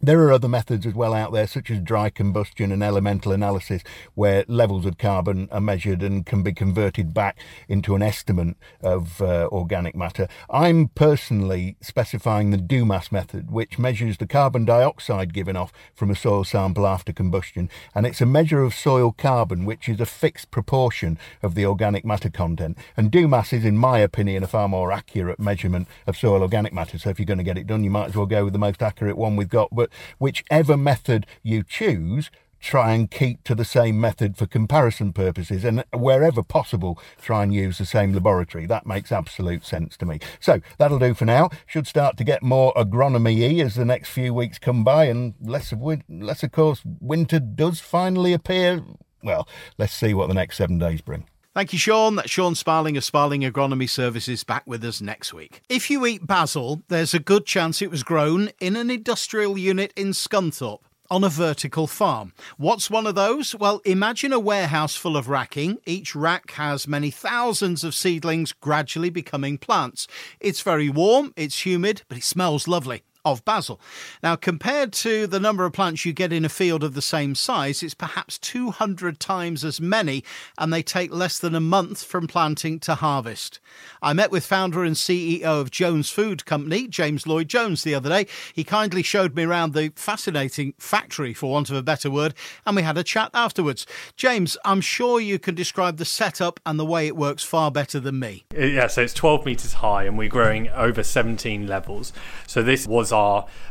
There 0.01 0.21
are 0.21 0.31
other 0.31 0.47
methods 0.47 0.85
as 0.85 0.93
well 0.93 1.13
out 1.13 1.33
there, 1.33 1.45
such 1.45 1.69
as 1.69 1.81
dry 1.81 2.09
combustion 2.09 2.71
and 2.71 2.81
elemental 2.81 3.33
analysis, 3.33 3.83
where 4.15 4.45
levels 4.47 4.85
of 4.85 4.97
carbon 4.97 5.49
are 5.51 5.59
measured 5.59 6.01
and 6.01 6.25
can 6.25 6.41
be 6.41 6.53
converted 6.53 7.13
back 7.13 7.37
into 7.67 7.95
an 7.95 8.01
estimate 8.01 8.55
of 8.81 9.21
uh, 9.21 9.49
organic 9.51 9.95
matter. 9.95 10.29
I'm 10.49 10.87
personally 10.87 11.75
specifying 11.81 12.51
the 12.51 12.57
Dumas 12.57 13.11
method, 13.11 13.51
which 13.51 13.77
measures 13.77 14.17
the 14.17 14.25
carbon 14.25 14.63
dioxide 14.63 15.33
given 15.33 15.57
off 15.57 15.73
from 15.93 16.09
a 16.09 16.15
soil 16.15 16.45
sample 16.45 16.87
after 16.87 17.11
combustion, 17.11 17.69
and 17.93 18.05
it's 18.05 18.21
a 18.21 18.25
measure 18.25 18.63
of 18.63 18.73
soil 18.73 19.11
carbon, 19.11 19.65
which 19.65 19.89
is 19.89 19.99
a 19.99 20.05
fixed 20.05 20.49
proportion 20.49 21.19
of 21.43 21.55
the 21.55 21.65
organic 21.65 22.05
matter 22.05 22.29
content. 22.29 22.77
And 22.95 23.11
Dumas 23.11 23.51
is, 23.51 23.65
in 23.65 23.75
my 23.75 23.99
opinion, 23.99 24.43
a 24.43 24.47
far 24.47 24.69
more 24.69 24.93
accurate 24.93 25.39
measurement 25.39 25.89
of 26.07 26.15
soil 26.15 26.41
organic 26.41 26.71
matter. 26.71 26.97
So 26.97 27.09
if 27.09 27.19
you're 27.19 27.25
going 27.25 27.37
to 27.37 27.43
get 27.43 27.57
it 27.57 27.67
done, 27.67 27.83
you 27.83 27.89
might 27.89 28.07
as 28.07 28.15
well 28.15 28.25
go 28.25 28.45
with 28.45 28.53
the 28.53 28.59
most 28.59 28.81
accurate 28.81 29.17
one 29.17 29.35
we've 29.35 29.49
got. 29.49 29.75
But 29.75 29.88
whichever 30.17 30.77
method 30.77 31.25
you 31.43 31.63
choose, 31.63 32.29
try 32.59 32.93
and 32.93 33.09
keep 33.09 33.43
to 33.45 33.55
the 33.55 33.65
same 33.65 33.99
method 33.99 34.37
for 34.37 34.45
comparison 34.45 35.13
purposes 35.13 35.63
and 35.63 35.83
wherever 35.93 36.43
possible 36.43 36.99
try 37.21 37.43
and 37.43 37.53
use 37.53 37.77
the 37.77 37.85
same 37.85 38.13
laboratory. 38.13 38.65
That 38.65 38.85
makes 38.85 39.11
absolute 39.11 39.65
sense 39.65 39.95
to 39.97 40.05
me. 40.05 40.19
So 40.39 40.59
that'll 40.77 40.99
do 40.99 41.13
for 41.13 41.25
now. 41.25 41.49
Should 41.65 41.87
start 41.87 42.17
to 42.17 42.23
get 42.23 42.43
more 42.43 42.73
agronomy 42.73 43.63
as 43.63 43.75
the 43.75 43.85
next 43.85 44.09
few 44.09 44.33
weeks 44.33 44.59
come 44.59 44.83
by 44.83 45.05
and 45.05 45.35
less 45.41 45.71
of 45.71 45.81
less 46.09 46.43
of 46.43 46.51
course 46.51 46.81
winter 46.99 47.39
does 47.39 47.79
finally 47.79 48.33
appear. 48.33 48.83
Well 49.23 49.47
let's 49.77 49.93
see 49.93 50.13
what 50.13 50.27
the 50.27 50.33
next 50.33 50.57
7 50.57 50.77
days 50.77 51.01
bring 51.01 51.25
Thank 51.59 51.73
you, 51.73 51.79
Sean. 51.79 52.15
That's 52.15 52.29
Sean 52.31 52.55
Sparling 52.55 52.95
of 52.95 53.03
Sparling 53.03 53.41
Agronomy 53.41 53.89
Services 53.89 54.45
back 54.45 54.65
with 54.65 54.81
us 54.85 55.01
next 55.01 55.33
week. 55.33 55.61
If 55.67 55.89
you 55.89 56.05
eat 56.05 56.25
basil, 56.25 56.83
there's 56.87 57.13
a 57.13 57.19
good 57.19 57.45
chance 57.45 57.81
it 57.81 57.91
was 57.91 58.01
grown 58.01 58.51
in 58.61 58.77
an 58.77 58.89
industrial 58.89 59.57
unit 59.57 59.91
in 59.97 60.11
Scunthorpe 60.11 60.79
on 61.11 61.25
a 61.25 61.27
vertical 61.27 61.85
farm. 61.85 62.31
What's 62.55 62.89
one 62.89 63.05
of 63.05 63.15
those? 63.15 63.55
Well, 63.55 63.81
imagine 63.83 64.31
a 64.31 64.39
warehouse 64.39 64.95
full 64.95 65.17
of 65.17 65.27
racking. 65.27 65.79
Each 65.85 66.15
rack 66.15 66.51
has 66.51 66.87
many 66.87 67.11
thousands 67.11 67.83
of 67.83 67.93
seedlings 67.93 68.53
gradually 68.53 69.09
becoming 69.09 69.57
plants. 69.57 70.07
It's 70.39 70.61
very 70.61 70.87
warm, 70.87 71.33
it's 71.35 71.65
humid, 71.65 72.03
but 72.07 72.17
it 72.17 72.23
smells 72.23 72.69
lovely 72.69 73.03
of 73.31 73.45
basil. 73.45 73.79
Now, 74.23 74.35
compared 74.35 74.93
to 74.93 75.27
the 75.27 75.39
number 75.39 75.65
of 75.65 75.73
plants 75.73 76.05
you 76.05 76.13
get 76.13 76.33
in 76.33 76.45
a 76.45 76.49
field 76.49 76.83
of 76.83 76.93
the 76.93 77.01
same 77.01 77.35
size, 77.35 77.83
it's 77.83 77.93
perhaps 77.93 78.37
200 78.37 79.19
times 79.19 79.63
as 79.63 79.79
many, 79.81 80.23
and 80.57 80.71
they 80.71 80.83
take 80.83 81.13
less 81.13 81.39
than 81.39 81.55
a 81.55 81.59
month 81.59 82.03
from 82.03 82.27
planting 82.27 82.79
to 82.81 82.95
harvest. 82.95 83.59
I 84.01 84.13
met 84.13 84.31
with 84.31 84.45
founder 84.45 84.83
and 84.83 84.95
CEO 84.95 85.43
of 85.43 85.71
Jones 85.71 86.09
Food 86.09 86.45
Company, 86.45 86.87
James 86.87 87.27
Lloyd 87.27 87.47
Jones, 87.47 87.83
the 87.83 87.95
other 87.95 88.09
day. 88.09 88.27
He 88.53 88.63
kindly 88.63 89.03
showed 89.03 89.35
me 89.35 89.43
around 89.43 89.73
the 89.73 89.91
fascinating 89.95 90.73
factory, 90.77 91.33
for 91.33 91.51
want 91.51 91.69
of 91.69 91.75
a 91.75 91.83
better 91.83 92.09
word, 92.09 92.33
and 92.65 92.75
we 92.75 92.81
had 92.81 92.97
a 92.97 93.03
chat 93.03 93.31
afterwards. 93.33 93.85
James, 94.15 94.57
I'm 94.65 94.81
sure 94.81 95.19
you 95.19 95.39
can 95.39 95.55
describe 95.55 95.97
the 95.97 96.05
setup 96.05 96.59
and 96.65 96.79
the 96.79 96.85
way 96.85 97.07
it 97.07 97.15
works 97.15 97.43
far 97.43 97.71
better 97.71 97.99
than 97.99 98.19
me. 98.19 98.45
Uh, 98.57 98.61
yeah, 98.65 98.87
so 98.87 99.01
it's 99.01 99.13
12 99.13 99.45
meters 99.45 99.73
high 99.73 100.03
and 100.03 100.17
we're 100.17 100.29
growing 100.29 100.69
over 100.69 101.03
17 101.03 101.67
levels. 101.67 102.13
So 102.47 102.63
this 102.63 102.87
was 102.87 103.11
our 103.11 103.18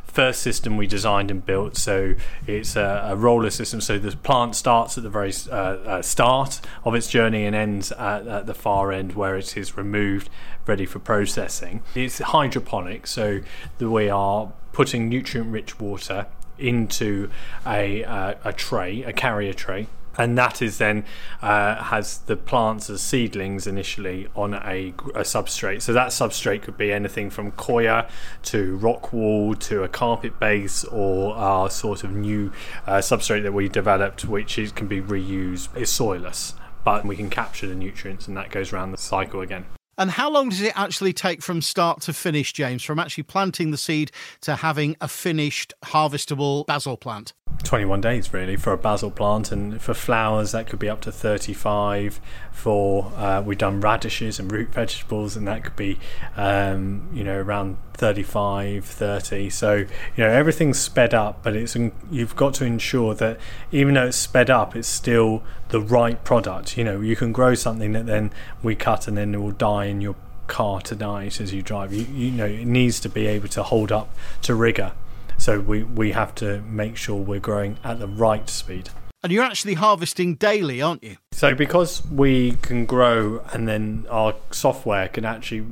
first 0.05 0.43
system 0.43 0.77
we 0.77 0.87
designed 0.87 1.31
and 1.31 1.45
built. 1.45 1.77
So 1.77 2.15
it's 2.47 2.77
a, 2.77 3.11
a 3.11 3.17
roller 3.17 3.51
system. 3.51 3.81
So 3.81 3.99
the 3.99 4.17
plant 4.17 4.57
starts 4.57 4.97
at 4.99 5.05
the 5.05 5.11
very 5.11 5.33
uh, 5.51 5.55
uh, 5.55 6.03
start 6.03 6.61
of 6.85 6.95
its 6.95 7.09
journey 7.09 7.45
and 7.45 7.55
ends 7.55 7.93
at, 7.93 8.27
at, 8.27 8.47
the 8.47 8.55
far 8.55 8.91
end 8.91 9.13
where 9.13 9.37
it 9.37 9.57
is 9.57 9.77
removed, 9.77 10.29
ready 10.67 10.87
for 10.87 10.99
processing. 10.99 11.83
It's 11.95 12.19
hydroponic, 12.19 13.07
so 13.07 13.41
we 13.79 14.09
are 14.09 14.53
putting 14.73 15.09
nutrient 15.09 15.53
rich 15.53 15.79
water 15.79 16.27
into 16.59 17.31
a, 17.67 18.03
uh, 18.05 18.35
a 18.45 18.53
tray, 18.53 19.03
a 19.03 19.13
carrier 19.13 19.53
tray, 19.53 19.87
and 20.19 20.37
that 20.37 20.61
is 20.61 20.79
then 20.79 21.05
uh, 21.41 21.77
has 21.85 22.19
the 22.19 22.37
plants 22.37 22.91
as 22.91 23.01
seedlings 23.01 23.67
initially 23.67 24.27
on 24.35 24.55
a, 24.55 24.93
a, 25.15 25.23
substrate. 25.23 25.81
So 25.81 25.93
that 25.93 26.09
substrate 26.09 26.63
could 26.63 26.77
be 26.77 26.93
anything 26.93 27.31
from 27.31 27.53
coir 27.53 28.09
to 28.43 28.77
rock 28.77 29.13
wool 29.13 29.55
to 29.55 29.85
a 29.85 29.89
carpet 29.89 30.41
base 30.41 30.85
or 30.85 31.35
our 31.37 31.71
sort 31.71 32.03
of 32.03 32.11
new 32.11 32.53
uh, 32.87 32.99
substrate 32.99 33.45
that 33.45 33.53
we 33.53 33.69
developed, 33.69 34.25
which 34.25 34.59
is, 34.59 34.73
can 34.73 34.89
be 34.89 35.01
reused. 35.01 35.69
It's 35.77 35.97
soilless, 35.97 36.55
but 36.85 37.05
we 37.05 37.15
can 37.15 37.31
capture 37.31 37.69
the 37.69 37.77
nutrients, 37.77 38.27
and 38.27 38.37
that 38.37 38.51
goes 38.51 38.73
around 38.73 38.91
the 38.91 38.99
cycle 38.99 39.41
again. 39.41 39.67
And 39.99 40.13
how 40.13 40.31
long 40.31 40.49
does 40.49 40.61
it 40.61 40.73
actually 40.77 41.13
take 41.13 41.43
from 41.43 41.61
start 41.61 42.01
to 42.03 42.13
finish, 42.13 42.53
James, 42.53 42.85
from 42.85 43.01
actually 43.01 43.25
planting 43.25 43.73
the 43.73 43.77
seed 43.77 44.13
to 44.43 44.55
having 44.55 44.97
a 45.01 45.09
finished 45.09 45.75
harvestable 45.87 46.65
basil 46.67 46.97
plant? 46.97 47.33
21 47.65 48.01
days 48.01 48.33
really 48.33 48.57
for 48.57 48.73
a 48.73 48.79
basil 48.79 49.11
plant. 49.11 49.53
And 49.53 49.81
for 49.81 49.95
flowers 49.95 50.53
that 50.53 50.67
could 50.67 50.79
be 50.79 50.89
up 50.89 51.01
to 51.03 51.13
35 51.13 52.21
for 52.53 53.13
uh, 53.17 53.43
we've 53.43 53.59
done 53.59 53.81
radishes 53.81 54.39
and 54.39 54.51
root 54.51 54.69
vegetables 54.71 55.37
and 55.37 55.47
that 55.47 55.65
could 55.65 55.77
be 55.77 55.99
um, 56.37 57.09
you 57.13 57.23
know 57.23 57.39
around 57.39 57.77
35 57.95 58.85
30 58.85 59.51
so 59.51 59.75
you 59.75 59.87
know 60.17 60.29
everything's 60.29 60.79
sped 60.79 61.15
up 61.15 61.43
but 61.43 61.55
it's 61.55 61.77
you've 62.11 62.35
got 62.37 62.55
to 62.55 62.65
ensure 62.65 63.15
that 63.15 63.39
even 63.71 63.95
though 63.95 64.07
it's 64.07 64.17
sped 64.17 64.51
up 64.51 64.75
it's 64.75 64.89
still 64.89 65.43
the 65.69 65.81
right 65.81 66.23
product. 66.25 66.77
You 66.77 66.85
know 66.85 67.01
you 67.01 67.17
can 67.17 67.33
grow 67.33 67.55
something 67.55 67.93
that 67.93 68.07
then 68.07 68.33
we 68.63 68.75
cut 68.75 69.09
and 69.09 69.17
then 69.17 69.35
it 69.35 69.39
will 69.39 69.53
die 69.53 69.87
in 69.87 70.01
your 70.01 70.17
car 70.47 70.81
tonight 70.81 71.41
as 71.41 71.53
you 71.53 71.63
drive. 71.63 71.93
You, 71.93 72.05
you 72.05 72.31
know 72.31 72.47
it 72.47 72.67
needs 72.67 73.01
to 73.01 73.09
be 73.09 73.27
able 73.27 73.49
to 73.49 73.63
hold 73.63 73.93
up 73.93 74.15
to 74.43 74.55
rigor 74.55 74.93
so 75.39 75.61
we, 75.61 75.85
we 75.85 76.13
have 76.13 76.35
to 76.37 76.61
make 76.63 76.97
sure 76.97 77.17
we're 77.17 77.41
growing 77.41 77.79
at 77.83 77.99
the 77.99 78.09
right 78.09 78.49
speed. 78.51 78.91
And 79.23 79.33
you're 79.33 79.45
actually 79.45 79.75
harvesting 79.75 80.35
daily, 80.35 80.83
aren't 80.83 81.03
you? 81.03 81.17
So 81.33 81.55
because 81.55 82.05
we 82.07 82.53
can 82.63 82.87
grow 82.87 83.43
and 83.53 83.67
then 83.67 84.07
our 84.11 84.35
software 84.51 85.09
can 85.09 85.25
actually 85.25 85.67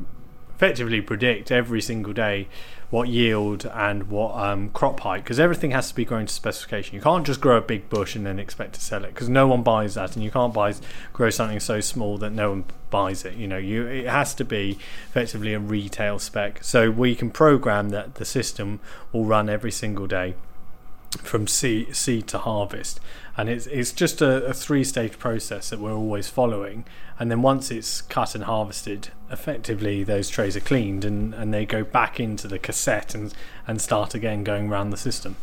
effectively 0.57 1.03
predict 1.03 1.53
every 1.53 1.83
single 1.83 2.15
day 2.15 2.49
what 2.89 3.09
yield 3.09 3.67
and 3.75 4.09
what 4.09 4.35
um, 4.37 4.71
crop 4.71 5.01
height 5.01 5.23
because 5.23 5.41
everything 5.41 5.73
has 5.73 5.89
to 5.89 5.95
be 5.95 6.05
grown 6.05 6.27
to 6.27 6.33
specification. 6.33 6.95
You 6.95 7.03
can't 7.03 7.27
just 7.27 7.41
grow 7.41 7.59
a 7.59 7.61
big 7.61 7.91
bush 7.91 8.15
and 8.15 8.25
then 8.25 8.39
expect 8.39 8.75
to 8.75 8.81
sell 8.81 9.05
it 9.05 9.13
because 9.13 9.29
no 9.29 9.47
one 9.47 9.63
buys 9.63 9.95
that, 9.95 10.15
and 10.15 10.25
you 10.25 10.31
can't 10.31 10.55
buy 10.55 10.75
grow 11.13 11.31
something 11.31 11.61
so 11.61 11.81
small 11.81 12.17
that 12.19 12.31
no 12.31 12.51
one 12.51 12.65
buys 12.91 13.25
it. 13.25 13.35
You 13.35 13.49
know, 13.49 13.59
you 13.59 13.87
it 13.87 14.07
has 14.07 14.35
to 14.37 14.45
be 14.45 14.79
effectively 15.09 15.53
a 15.53 15.59
retail 15.59 16.19
spec. 16.19 16.65
So 16.65 16.91
we 16.91 17.15
can 17.15 17.31
program 17.31 17.91
that 17.91 18.15
the 18.15 18.25
system 18.25 18.81
will 19.13 19.25
run 19.25 19.49
every 19.49 19.73
single 19.73 20.07
day 20.07 20.35
from 21.19 21.47
seed, 21.47 21.95
seed 21.95 22.27
to 22.29 22.39
harvest. 22.39 23.01
And 23.37 23.49
it's 23.49 23.67
it's 23.67 23.93
just 23.93 24.23
a, 24.23 24.45
a 24.47 24.55
three 24.55 24.85
stage 24.85 25.19
process 25.19 25.71
that 25.71 25.81
we're 25.81 25.95
always 25.95 26.29
following. 26.29 26.85
And 27.19 27.31
then 27.31 27.43
once 27.43 27.71
it's 27.71 28.01
cut 28.03 28.35
and 28.35 28.45
harvested 28.45 29.09
effectively 29.31 30.05
those 30.05 30.29
trays 30.29 30.57
are 30.57 30.61
cleaned 30.61 31.05
and, 31.05 31.35
and 31.35 31.53
they 31.53 31.67
go 31.67 31.83
back 31.83 32.21
into 32.21 32.47
the 32.47 32.59
cassette 32.59 33.15
and 33.15 33.35
and 33.67 33.81
start 33.81 34.15
again 34.15 34.45
going 34.45 34.69
around 34.69 34.91
the 34.91 34.97
system 34.97 35.37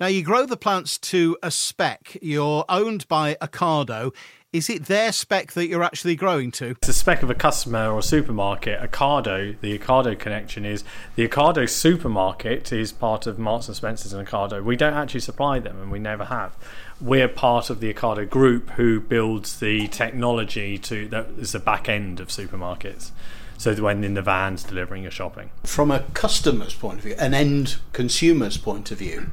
now 0.00 0.06
you 0.06 0.22
grow 0.22 0.46
the 0.46 0.56
plants 0.56 0.98
to 0.98 1.36
a 1.42 1.50
spec 1.50 2.16
you're 2.20 2.64
owned 2.68 3.06
by 3.08 3.36
Ocado 3.36 4.12
is 4.52 4.68
it 4.68 4.86
their 4.86 5.12
spec 5.12 5.52
that 5.52 5.68
you're 5.68 5.84
actually 5.84 6.16
growing 6.16 6.50
to? 6.50 6.70
It's 6.70 6.88
a 6.88 6.92
spec 6.92 7.22
of 7.22 7.30
a 7.30 7.36
customer 7.36 7.88
or 7.88 8.00
a 8.00 8.02
supermarket. 8.02 8.80
Ocado, 8.80 9.54
the 9.60 9.78
Ocado 9.78 10.18
connection 10.18 10.64
is 10.64 10.82
the 11.14 11.28
Ocado 11.28 11.68
supermarket 11.68 12.72
is 12.72 12.90
part 12.90 13.28
of 13.28 13.38
Marks 13.38 13.68
and 13.68 13.76
Spencers 13.76 14.12
and 14.12 14.26
Ocado. 14.26 14.64
We 14.64 14.74
don't 14.74 14.94
actually 14.94 15.20
supply 15.20 15.60
them, 15.60 15.80
and 15.80 15.92
we 15.92 16.00
never 16.00 16.24
have 16.24 16.56
we're 17.00 17.28
part 17.28 17.70
of 17.70 17.80
the 17.80 17.92
Ocado 17.92 18.28
group 18.28 18.70
who 18.70 19.00
builds 19.00 19.60
the 19.60 19.88
technology 19.88 20.76
to 20.78 21.08
that 21.08 21.26
is 21.38 21.52
the 21.52 21.58
back 21.58 21.88
end 21.88 22.20
of 22.20 22.28
supermarkets. 22.28 23.10
So 23.56 23.74
when 23.74 24.04
in 24.04 24.14
the 24.14 24.22
vans 24.22 24.64
delivering 24.64 25.02
your 25.02 25.10
shopping. 25.10 25.50
From 25.64 25.90
a 25.90 26.00
customer's 26.14 26.74
point 26.74 26.98
of 26.98 27.04
view, 27.04 27.14
an 27.18 27.34
end 27.34 27.76
consumer's 27.92 28.56
point 28.56 28.90
of 28.90 28.98
view, 28.98 29.30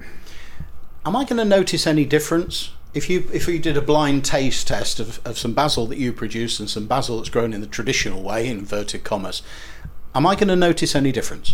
am 1.07 1.15
I 1.15 1.23
going 1.23 1.37
to 1.37 1.45
notice 1.45 1.87
any 1.87 2.03
difference 2.03 2.71
if 2.93 3.09
you 3.09 3.29
if 3.33 3.47
you 3.47 3.59
did 3.59 3.77
a 3.77 3.81
blind 3.81 4.25
taste 4.25 4.67
test 4.67 4.99
of, 4.99 5.25
of 5.25 5.37
some 5.37 5.53
basil 5.53 5.85
that 5.87 5.97
you 5.97 6.11
produce 6.11 6.59
and 6.59 6.69
some 6.69 6.85
basil 6.85 7.17
that's 7.17 7.29
grown 7.29 7.53
in 7.53 7.61
the 7.61 7.67
traditional 7.67 8.21
way, 8.21 8.47
in 8.47 8.59
inverted 8.59 9.03
commas, 9.03 9.41
am 10.13 10.25
I 10.25 10.35
going 10.35 10.49
to 10.49 10.55
notice 10.55 10.95
any 10.95 11.11
difference? 11.11 11.53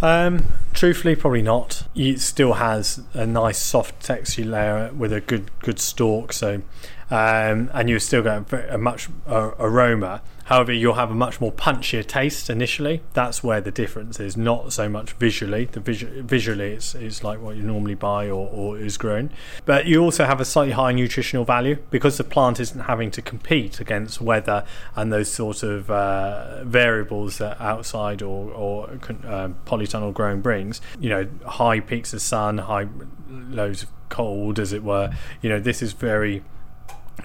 Um, 0.00 0.52
truthfully, 0.72 1.16
probably 1.16 1.42
not. 1.42 1.88
It 1.94 2.20
still 2.20 2.54
has 2.54 3.02
a 3.12 3.26
nice 3.26 3.58
soft 3.58 4.00
texture 4.00 4.44
layer 4.44 4.92
with 4.96 5.12
a 5.12 5.20
good 5.20 5.50
good 5.60 5.78
stalk, 5.78 6.32
so 6.32 6.62
um, 7.10 7.70
and 7.72 7.88
you 7.88 7.98
still 7.98 8.22
get 8.22 8.52
a, 8.52 8.74
a 8.74 8.78
much 8.78 9.08
uh, 9.26 9.52
aroma. 9.58 10.22
However, 10.44 10.72
you'll 10.72 10.94
have 10.94 11.10
a 11.10 11.14
much 11.14 11.42
more 11.42 11.52
punchier 11.52 12.06
taste 12.06 12.48
initially. 12.48 13.02
That's 13.12 13.44
where 13.44 13.60
the 13.60 13.70
difference 13.70 14.18
is, 14.18 14.34
not 14.34 14.72
so 14.72 14.88
much 14.88 15.12
visually. 15.12 15.66
The 15.66 15.80
visu- 15.80 16.22
visually, 16.22 16.72
it's, 16.72 16.94
it's 16.94 17.22
like 17.22 17.38
what 17.38 17.56
you 17.56 17.62
normally 17.62 17.94
buy 17.94 18.30
or, 18.30 18.48
or 18.48 18.78
is 18.78 18.96
grown. 18.96 19.30
But 19.66 19.84
you 19.84 20.02
also 20.02 20.24
have 20.24 20.40
a 20.40 20.46
slightly 20.46 20.72
higher 20.72 20.94
nutritional 20.94 21.44
value 21.44 21.76
because 21.90 22.16
the 22.16 22.24
plant 22.24 22.60
isn't 22.60 22.80
having 22.80 23.10
to 23.10 23.20
compete 23.20 23.78
against 23.78 24.22
weather 24.22 24.64
and 24.96 25.12
those 25.12 25.30
sort 25.30 25.62
of 25.62 25.90
uh, 25.90 26.64
variables 26.64 27.36
that 27.38 27.60
outside 27.60 28.22
or, 28.22 28.50
or 28.50 28.88
uh, 28.88 29.50
polytunnel 29.66 30.14
growing 30.14 30.40
brings. 30.40 30.80
You 30.98 31.10
know, 31.10 31.28
high 31.44 31.80
peaks 31.80 32.14
of 32.14 32.22
sun, 32.22 32.56
high 32.56 32.88
lows 33.28 33.82
of 33.82 33.90
cold, 34.08 34.58
as 34.58 34.72
it 34.72 34.82
were. 34.82 35.10
You 35.42 35.50
know, 35.50 35.60
this 35.60 35.82
is 35.82 35.92
very 35.92 36.42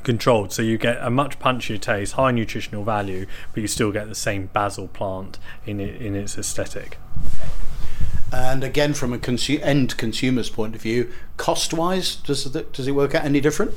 controlled. 0.02 0.52
So 0.52 0.62
you 0.62 0.78
get 0.78 0.98
a 1.02 1.10
much 1.10 1.40
punchier 1.40 1.80
taste 1.80 2.14
high 2.14 2.32
nutritional 2.32 2.84
value 2.84 3.26
but 3.54 3.62
you 3.62 3.68
still 3.68 3.92
get 3.92 4.08
the 4.08 4.16
same 4.16 4.48
basil 4.48 4.88
plant 4.88 5.40
in 5.66 5.80
it, 5.80 6.02
in 6.02 6.16
its 6.16 6.38
aesthetic. 6.38 6.98
And 8.32 8.64
again 8.64 8.94
from 8.94 9.14
a 9.14 9.20
consu- 9.20 9.62
end 9.62 9.98
consumer's 9.98 10.50
point 10.50 10.76
of 10.76 10.82
view 10.82 11.12
cost 11.38 11.74
wise 11.74 12.16
does 12.16 12.46
does 12.46 12.88
it 12.88 12.92
work 12.92 13.14
out 13.14 13.26
any 13.26 13.42
different? 13.42 13.74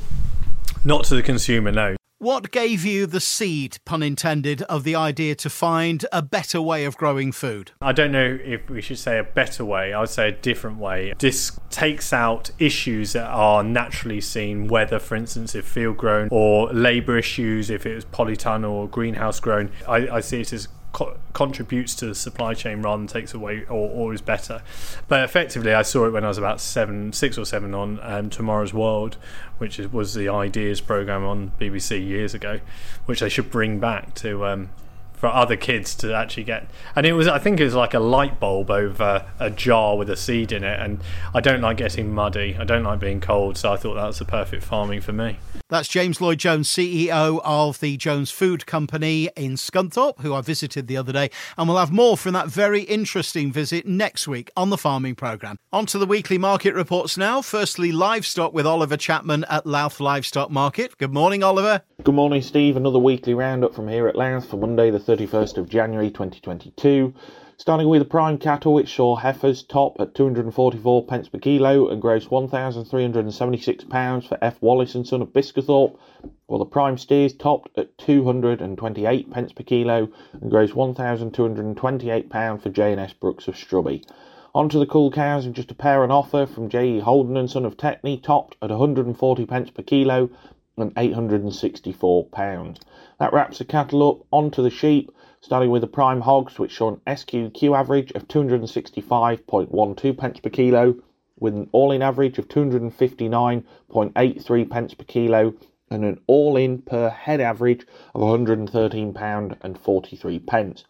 Not 0.83 1.03
to 1.05 1.15
the 1.15 1.23
consumer 1.23 1.71
no 1.71 1.97
what 2.19 2.51
gave 2.51 2.83
you 2.83 3.05
the 3.05 3.19
seed, 3.19 3.77
pun 3.85 4.01
intended, 4.01 4.61
of 4.63 4.83
the 4.83 4.95
idea 4.95 5.35
to 5.35 5.49
find 5.49 6.05
a 6.11 6.21
better 6.21 6.61
way 6.61 6.85
of 6.85 6.97
growing 6.97 7.31
food? 7.31 7.71
I 7.81 7.91
don't 7.91 8.11
know 8.11 8.39
if 8.43 8.69
we 8.69 8.81
should 8.81 8.99
say 8.99 9.19
a 9.19 9.23
better 9.23 9.63
way, 9.63 9.93
I 9.93 9.99
would 10.01 10.09
say 10.09 10.29
a 10.29 10.31
different 10.31 10.77
way. 10.77 11.13
This 11.19 11.59
takes 11.69 12.11
out 12.13 12.51
issues 12.59 13.13
that 13.13 13.27
are 13.27 13.63
naturally 13.63 14.21
seen, 14.21 14.67
whether, 14.67 14.99
for 14.99 15.15
instance, 15.15 15.55
if 15.55 15.65
field 15.65 15.97
grown, 15.97 16.29
or 16.31 16.71
labour 16.73 17.17
issues, 17.17 17.69
if 17.69 17.85
it 17.85 17.95
was 17.95 18.05
polytunnel 18.05 18.69
or 18.69 18.87
greenhouse 18.87 19.39
grown. 19.39 19.71
I, 19.87 20.07
I 20.07 20.19
see 20.21 20.41
it 20.41 20.53
as 20.53 20.67
co- 20.93 21.17
contributes 21.33 21.95
to 21.95 22.07
the 22.07 22.15
supply 22.15 22.53
chain 22.53 22.81
rather 22.81 22.97
than 22.97 23.07
takes 23.07 23.33
away 23.33 23.63
or, 23.65 23.89
or 23.89 24.13
is 24.13 24.21
better. 24.21 24.61
But 25.07 25.23
effectively, 25.23 25.73
I 25.73 25.81
saw 25.81 26.05
it 26.05 26.11
when 26.11 26.23
I 26.23 26.27
was 26.27 26.37
about 26.37 26.59
seven, 26.59 27.13
six 27.13 27.37
or 27.37 27.45
seven 27.45 27.73
on 27.73 27.99
um, 28.01 28.29
Tomorrow's 28.29 28.73
World, 28.73 29.17
which 29.57 29.77
was 29.77 30.13
the 30.13 30.29
ideas 30.29 30.81
program 30.81 31.23
on 31.23 31.51
BBC 31.59 32.05
years 32.05 32.33
ago, 32.33 32.59
which 33.05 33.19
they 33.19 33.29
should 33.29 33.49
bring 33.49 33.79
back 33.79 34.13
to 34.15 34.45
um, 34.45 34.69
for 35.17 35.27
other 35.27 35.55
kids 35.55 35.95
to 35.95 36.13
actually 36.13 36.43
get. 36.43 36.67
And 36.95 37.05
it 37.05 37.13
was, 37.13 37.27
I 37.27 37.39
think, 37.39 37.59
it 37.59 37.63
was 37.63 37.73
like 37.73 37.95
a 37.95 37.99
light 37.99 38.39
bulb 38.39 38.69
over 38.69 39.25
a 39.39 39.49
jar 39.49 39.97
with 39.97 40.11
a 40.11 40.15
seed 40.15 40.51
in 40.51 40.63
it. 40.63 40.79
And 40.79 40.99
I 41.33 41.41
don't 41.41 41.61
like 41.61 41.77
getting 41.77 42.13
muddy. 42.13 42.55
I 42.57 42.63
don't 42.63 42.83
like 42.83 42.99
being 42.99 43.19
cold, 43.19 43.57
so 43.57 43.73
I 43.73 43.77
thought 43.77 43.95
that 43.95 44.05
was 44.05 44.19
the 44.19 44.25
perfect 44.25 44.63
farming 44.63 45.01
for 45.01 45.13
me. 45.13 45.39
That's 45.69 45.89
James 45.89 46.21
Lloyd 46.21 46.39
Jones, 46.39 46.69
CEO 46.69 47.41
of 47.43 47.81
the 47.81 47.97
Jones 47.97 48.31
Food 48.31 48.65
Company 48.65 49.29
in 49.35 49.55
Scunthorpe, 49.55 50.21
who 50.21 50.33
I 50.33 50.39
visited 50.39 50.87
the 50.87 50.95
other 50.95 51.11
day. 51.11 51.29
And 51.57 51.67
we'll 51.67 51.77
have 51.77 51.91
more 51.91 52.15
from 52.15 52.31
that 52.35 52.47
very 52.47 52.83
interesting 52.83 53.51
visit 53.51 53.85
next 53.85 54.29
week 54.29 54.49
on 54.55 54.69
the 54.69 54.77
farming 54.77 55.15
programme. 55.15 55.57
On 55.73 55.85
to 55.87 55.97
the 55.97 56.05
weekly 56.05 56.37
market 56.37 56.73
reports 56.73 57.17
now. 57.17 57.41
Firstly, 57.41 57.91
livestock 57.91 58.53
with 58.53 58.65
Oliver 58.65 58.95
Chapman 58.95 59.43
at 59.49 59.65
Louth 59.65 59.99
Livestock 59.99 60.49
Market. 60.49 60.97
Good 60.99 61.13
morning, 61.13 61.43
Oliver. 61.43 61.81
Good 62.01 62.15
morning, 62.15 62.41
Steve. 62.41 62.77
Another 62.77 62.99
weekly 62.99 63.33
roundup 63.33 63.75
from 63.75 63.89
here 63.89 64.07
at 64.07 64.15
Louth 64.15 64.49
for 64.49 64.55
Monday, 64.55 64.89
the 64.89 64.99
31st 64.99 65.57
of 65.57 65.67
January 65.67 66.09
2022. 66.09 67.13
Starting 67.59 67.89
with 67.89 67.99
the 67.99 68.05
prime 68.05 68.37
cattle, 68.37 68.71
which 68.71 68.95
saw 68.95 69.15
heifers 69.15 69.63
top 69.63 69.99
at 69.99 70.13
244 70.13 71.03
pence 71.05 71.27
per 71.27 71.39
kilo 71.39 71.87
and 71.87 71.99
gross 71.99 72.29
1,376 72.29 73.83
pounds 73.85 74.27
for 74.27 74.37
F. 74.43 74.61
Wallace 74.61 74.93
and 74.93 75.07
Son 75.07 75.23
of 75.23 75.33
Biscathorpe, 75.33 75.97
while 76.45 76.59
the 76.59 76.65
prime 76.65 76.99
steers 76.99 77.33
topped 77.33 77.75
at 77.75 77.97
228 77.97 79.31
pence 79.31 79.51
per 79.53 79.63
kilo 79.63 80.07
and 80.39 80.51
gross 80.51 80.75
1,228 80.75 82.29
pounds 82.29 82.61
for 82.61 82.69
J&S 82.69 83.13
Brooks 83.13 83.47
of 83.47 83.57
Strubby. 83.57 84.05
On 84.53 84.69
to 84.69 84.77
the 84.77 84.85
cull 84.85 85.09
cows 85.09 85.47
and 85.47 85.55
just 85.55 85.71
a 85.71 85.75
pair 85.75 86.03
on 86.03 86.11
offer 86.11 86.45
from 86.45 86.69
J.E. 86.69 86.99
Holden 86.99 87.37
and 87.37 87.49
Son 87.49 87.65
of 87.65 87.75
Tetney, 87.75 88.21
topped 88.21 88.55
at 88.61 88.69
140 88.69 89.45
pence 89.47 89.71
per 89.71 89.81
kilo 89.81 90.29
and 90.77 90.93
864 90.95 92.25
pounds. 92.25 92.79
That 93.19 93.33
wraps 93.33 93.57
the 93.57 93.65
cattle 93.65 94.07
up. 94.07 94.27
On 94.31 94.51
to 94.51 94.61
the 94.61 94.69
sheep 94.69 95.11
starting 95.41 95.69
with 95.69 95.81
the 95.81 95.87
prime 95.87 96.21
hogs, 96.21 96.57
which 96.59 96.77
saw 96.77 96.89
an 96.89 97.01
SQQ 97.07 97.77
average 97.77 98.11
of 98.11 98.27
265.12 98.27 100.17
pence 100.17 100.39
per 100.39 100.49
kilo, 100.49 100.95
with 101.39 101.55
an 101.55 101.69
all-in 101.71 102.01
average 102.01 102.39
of 102.39 102.47
259.83 102.47 104.69
pence 104.69 104.93
per 104.93 105.03
kilo, 105.03 105.53
and 105.89 106.03
an 106.03 106.19
all-in 106.27 106.81
per 106.81 107.09
head 107.09 107.39
average 107.39 107.85
of 108.13 108.21
113 108.21 109.13
pound 109.13 109.55
and 109.61 109.77
43 109.77 110.39
pence. 110.39 110.83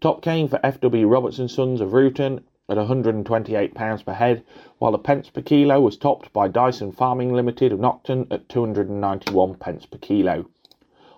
Top 0.00 0.20
came 0.20 0.48
for 0.48 0.58
FW 0.58 1.08
Robertson 1.08 1.48
Sons 1.48 1.80
of 1.80 1.92
Ruton 1.92 2.44
at 2.68 2.76
128 2.76 3.74
pounds 3.74 4.02
per 4.02 4.12
head, 4.12 4.42
while 4.78 4.92
the 4.92 4.98
pence 4.98 5.30
per 5.30 5.42
kilo 5.42 5.80
was 5.80 5.96
topped 5.96 6.32
by 6.32 6.48
Dyson 6.48 6.92
Farming 6.92 7.32
Limited 7.32 7.72
of 7.72 7.78
Nocton 7.78 8.26
at 8.30 8.48
291 8.48 9.54
pence 9.54 9.86
per 9.86 9.98
kilo. 9.98 10.46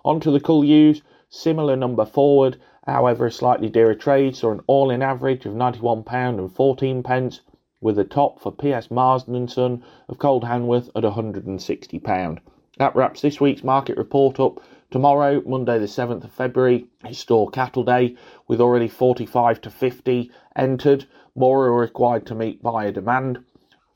On 0.03 0.19
to 0.19 0.31
the 0.31 0.39
cull 0.39 0.63
ewes, 0.63 1.01
similar 1.29 1.75
number 1.75 2.05
forward 2.05 2.57
However, 2.85 3.25
a 3.25 3.31
slightly 3.31 3.67
dearer 3.67 3.95
trade 3.95 4.35
saw 4.35 4.51
an 4.51 4.61
all-in 4.67 5.01
average 5.01 5.47
of 5.47 5.53
£91 5.53 6.39
and 6.39 6.51
14 6.51 7.01
pence, 7.01 7.41
with 7.81 7.97
a 7.97 8.03
top 8.03 8.39
for 8.39 8.51
PS 8.51 8.91
Marsden 8.91 9.35
and 9.35 9.49
Son 9.49 9.83
of 10.07 10.19
Cold 10.19 10.43
Coldhamworth 10.43 10.89
at 10.95 11.03
£160. 11.03 12.39
That 12.77 12.95
wraps 12.95 13.21
this 13.21 13.41
week's 13.41 13.63
market 13.63 13.97
report 13.97 14.39
up. 14.39 14.59
Tomorrow, 14.91 15.41
Monday 15.47 15.79
the 15.79 15.87
7th 15.87 16.25
of 16.25 16.31
February, 16.31 16.85
is 17.09 17.17
store 17.17 17.49
cattle 17.49 17.83
day 17.83 18.17
with 18.47 18.61
already 18.61 18.87
45 18.87 19.61
to 19.61 19.71
50 19.71 20.29
entered. 20.55 21.05
More 21.35 21.65
are 21.65 21.79
required 21.79 22.27
to 22.27 22.35
meet 22.35 22.61
buyer 22.61 22.91
demand. 22.91 23.39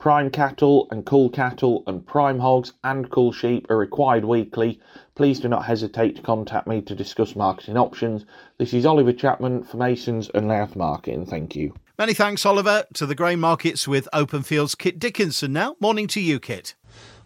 Prime 0.00 0.30
cattle 0.30 0.88
and 0.90 1.04
cull 1.04 1.28
cattle 1.28 1.84
and 1.86 2.06
prime 2.06 2.38
hogs 2.38 2.72
and 2.82 3.10
cull 3.10 3.32
sheep 3.32 3.70
are 3.70 3.76
required 3.76 4.24
weekly. 4.24 4.80
Please 5.20 5.38
do 5.38 5.48
not 5.48 5.66
hesitate 5.66 6.16
to 6.16 6.22
contact 6.22 6.66
me 6.66 6.80
to 6.80 6.94
discuss 6.94 7.36
marketing 7.36 7.76
options. 7.76 8.24
This 8.56 8.72
is 8.72 8.86
Oliver 8.86 9.12
Chapman 9.12 9.64
for 9.64 9.76
Masons 9.76 10.30
and 10.32 10.48
Louth 10.48 10.74
Marketing. 10.74 11.26
Thank 11.26 11.54
you. 11.54 11.74
Many 11.98 12.14
thanks, 12.14 12.46
Oliver. 12.46 12.86
To 12.94 13.04
the 13.04 13.14
grain 13.14 13.38
markets 13.38 13.86
with 13.86 14.08
Openfield's, 14.14 14.74
Kit 14.74 14.98
Dickinson 14.98 15.52
now. 15.52 15.76
Morning 15.78 16.06
to 16.06 16.22
you, 16.22 16.40
Kit. 16.40 16.74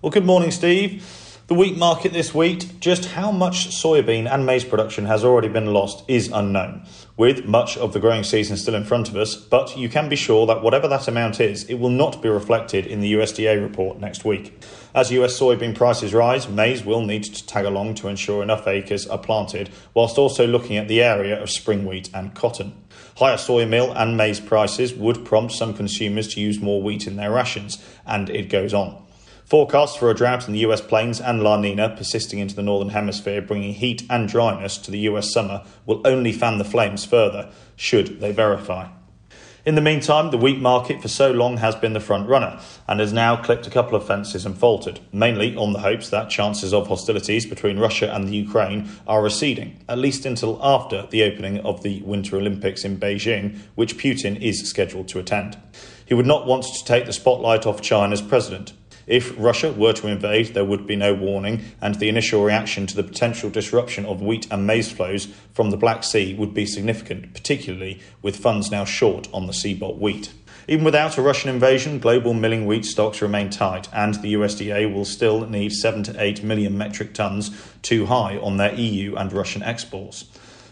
Well, 0.02 0.10
good 0.10 0.24
morning, 0.24 0.50
Steve. 0.50 1.04
The 1.46 1.54
wheat 1.54 1.76
market 1.76 2.14
this 2.14 2.34
week, 2.34 2.80
just 2.80 3.04
how 3.04 3.30
much 3.30 3.68
soybean 3.68 4.26
and 4.32 4.46
maize 4.46 4.64
production 4.64 5.04
has 5.04 5.22
already 5.22 5.48
been 5.48 5.74
lost 5.74 6.02
is 6.08 6.30
unknown 6.32 6.86
with 7.18 7.44
much 7.44 7.76
of 7.76 7.92
the 7.92 8.00
growing 8.00 8.24
season 8.24 8.56
still 8.56 8.74
in 8.74 8.82
front 8.82 9.10
of 9.10 9.16
us, 9.16 9.36
but 9.36 9.76
you 9.76 9.90
can 9.90 10.08
be 10.08 10.16
sure 10.16 10.46
that 10.46 10.62
whatever 10.62 10.88
that 10.88 11.06
amount 11.06 11.40
is, 11.40 11.64
it 11.64 11.74
will 11.74 11.90
not 11.90 12.22
be 12.22 12.30
reflected 12.30 12.86
in 12.86 13.02
the 13.02 13.12
USDA 13.12 13.62
report 13.62 14.00
next 14.00 14.24
week. 14.24 14.58
As 14.94 15.12
US 15.12 15.38
soybean 15.38 15.74
prices 15.74 16.14
rise, 16.14 16.48
maize 16.48 16.82
will 16.82 17.02
need 17.02 17.24
to 17.24 17.46
tag 17.46 17.66
along 17.66 17.96
to 17.96 18.08
ensure 18.08 18.42
enough 18.42 18.66
acres 18.66 19.06
are 19.06 19.18
planted, 19.18 19.68
whilst 19.92 20.16
also 20.16 20.46
looking 20.46 20.78
at 20.78 20.88
the 20.88 21.02
area 21.02 21.38
of 21.40 21.50
spring 21.50 21.84
wheat 21.84 22.08
and 22.14 22.34
cotton. 22.34 22.72
Higher 23.18 23.36
soy 23.36 23.66
meal 23.66 23.92
and 23.92 24.16
maize 24.16 24.40
prices 24.40 24.94
would 24.94 25.26
prompt 25.26 25.52
some 25.52 25.74
consumers 25.74 26.28
to 26.28 26.40
use 26.40 26.58
more 26.58 26.82
wheat 26.82 27.06
in 27.06 27.16
their 27.16 27.32
rations, 27.32 27.84
and 28.06 28.30
it 28.30 28.48
goes 28.48 28.72
on. 28.72 29.03
Forecasts 29.44 29.96
for 29.96 30.10
a 30.10 30.14
drought 30.14 30.46
in 30.46 30.54
the 30.54 30.60
US 30.60 30.80
plains 30.80 31.20
and 31.20 31.42
La 31.42 31.58
Nina 31.58 31.90
persisting 31.90 32.38
into 32.38 32.54
the 32.54 32.62
northern 32.62 32.88
hemisphere, 32.88 33.42
bringing 33.42 33.74
heat 33.74 34.02
and 34.08 34.26
dryness 34.26 34.78
to 34.78 34.90
the 34.90 35.00
US 35.00 35.32
summer, 35.32 35.62
will 35.84 36.00
only 36.06 36.32
fan 36.32 36.56
the 36.56 36.64
flames 36.64 37.04
further, 37.04 37.50
should 37.76 38.20
they 38.20 38.32
verify. 38.32 38.88
In 39.66 39.76
the 39.76 39.80
meantime, 39.80 40.30
the 40.30 40.36
wheat 40.36 40.60
market 40.60 41.00
for 41.00 41.08
so 41.08 41.30
long 41.30 41.56
has 41.56 41.74
been 41.74 41.94
the 41.94 42.00
front 42.00 42.28
runner 42.28 42.60
and 42.86 43.00
has 43.00 43.14
now 43.14 43.36
clipped 43.36 43.66
a 43.66 43.70
couple 43.70 43.96
of 43.96 44.06
fences 44.06 44.44
and 44.44 44.56
faltered, 44.56 45.00
mainly 45.10 45.56
on 45.56 45.72
the 45.72 45.78
hopes 45.78 46.10
that 46.10 46.28
chances 46.28 46.74
of 46.74 46.88
hostilities 46.88 47.46
between 47.46 47.78
Russia 47.78 48.14
and 48.14 48.28
the 48.28 48.36
Ukraine 48.36 48.90
are 49.06 49.22
receding, 49.22 49.82
at 49.88 49.98
least 49.98 50.26
until 50.26 50.58
after 50.62 51.06
the 51.06 51.22
opening 51.22 51.60
of 51.60 51.82
the 51.82 52.02
Winter 52.02 52.36
Olympics 52.36 52.84
in 52.84 52.98
Beijing, 52.98 53.58
which 53.74 53.96
Putin 53.96 54.38
is 54.40 54.68
scheduled 54.68 55.08
to 55.08 55.18
attend. 55.18 55.56
He 56.04 56.12
would 56.12 56.26
not 56.26 56.46
want 56.46 56.64
to 56.64 56.84
take 56.84 57.06
the 57.06 57.14
spotlight 57.14 57.64
off 57.64 57.80
China's 57.80 58.20
president, 58.20 58.74
if 59.06 59.34
Russia 59.38 59.72
were 59.72 59.92
to 59.94 60.08
invade, 60.08 60.54
there 60.54 60.64
would 60.64 60.86
be 60.86 60.96
no 60.96 61.14
warning, 61.14 61.64
and 61.80 61.94
the 61.96 62.08
initial 62.08 62.44
reaction 62.44 62.86
to 62.86 62.96
the 62.96 63.02
potential 63.02 63.50
disruption 63.50 64.06
of 64.06 64.22
wheat 64.22 64.46
and 64.50 64.66
maize 64.66 64.90
flows 64.90 65.28
from 65.52 65.70
the 65.70 65.76
Black 65.76 66.04
Sea 66.04 66.34
would 66.34 66.54
be 66.54 66.66
significant, 66.66 67.34
particularly 67.34 68.00
with 68.22 68.36
funds 68.36 68.70
now 68.70 68.84
short 68.84 69.28
on 69.32 69.46
the 69.46 69.52
CBOT 69.52 69.98
wheat. 69.98 70.32
Even 70.66 70.84
without 70.84 71.18
a 71.18 71.22
Russian 71.22 71.50
invasion, 71.50 71.98
global 71.98 72.32
milling 72.32 72.64
wheat 72.64 72.86
stocks 72.86 73.20
remain 73.20 73.50
tight, 73.50 73.88
and 73.92 74.14
the 74.14 74.32
USDA 74.32 74.92
will 74.92 75.04
still 75.04 75.46
need 75.46 75.72
7 75.72 76.02
to 76.04 76.22
8 76.22 76.42
million 76.42 76.78
metric 76.78 77.12
tons 77.12 77.50
too 77.82 78.06
high 78.06 78.38
on 78.38 78.56
their 78.56 78.74
EU 78.74 79.14
and 79.14 79.30
Russian 79.32 79.62
exports. 79.62 80.24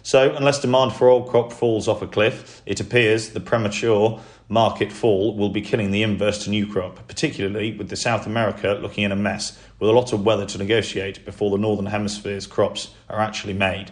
So, 0.03 0.35
unless 0.35 0.61
demand 0.61 0.95
for 0.95 1.09
old 1.09 1.29
crop 1.29 1.53
falls 1.53 1.87
off 1.87 2.03
a 2.03 2.07
cliff, 2.07 2.63
it 2.67 2.81
appears 2.81 3.31
the 3.31 3.41
premature 3.41 4.21
market 4.49 4.93
fall 4.93 5.37
will 5.37 5.49
be 5.49 5.61
killing 5.61 5.91
the 5.91 6.03
inverse 6.03 6.45
to 6.45 6.51
new 6.51 6.67
crop, 6.67 7.07
particularly 7.09 7.77
with 7.77 7.89
the 7.89 7.97
South 7.97 8.27
America 8.27 8.79
looking 8.81 9.05
in 9.05 9.13
a 9.13 9.17
mess, 9.17 9.59
with 9.79 9.89
a 9.89 9.93
lot 9.93 10.13
of 10.13 10.25
weather 10.25 10.47
to 10.47 10.59
negotiate 10.59 11.25
before 11.25 11.51
the 11.51 11.59
Northern 11.59 11.87
Hemisphere's 11.87 12.47
crops 12.47 12.95
are 13.09 13.21
actually 13.21 13.55
made. 13.55 13.91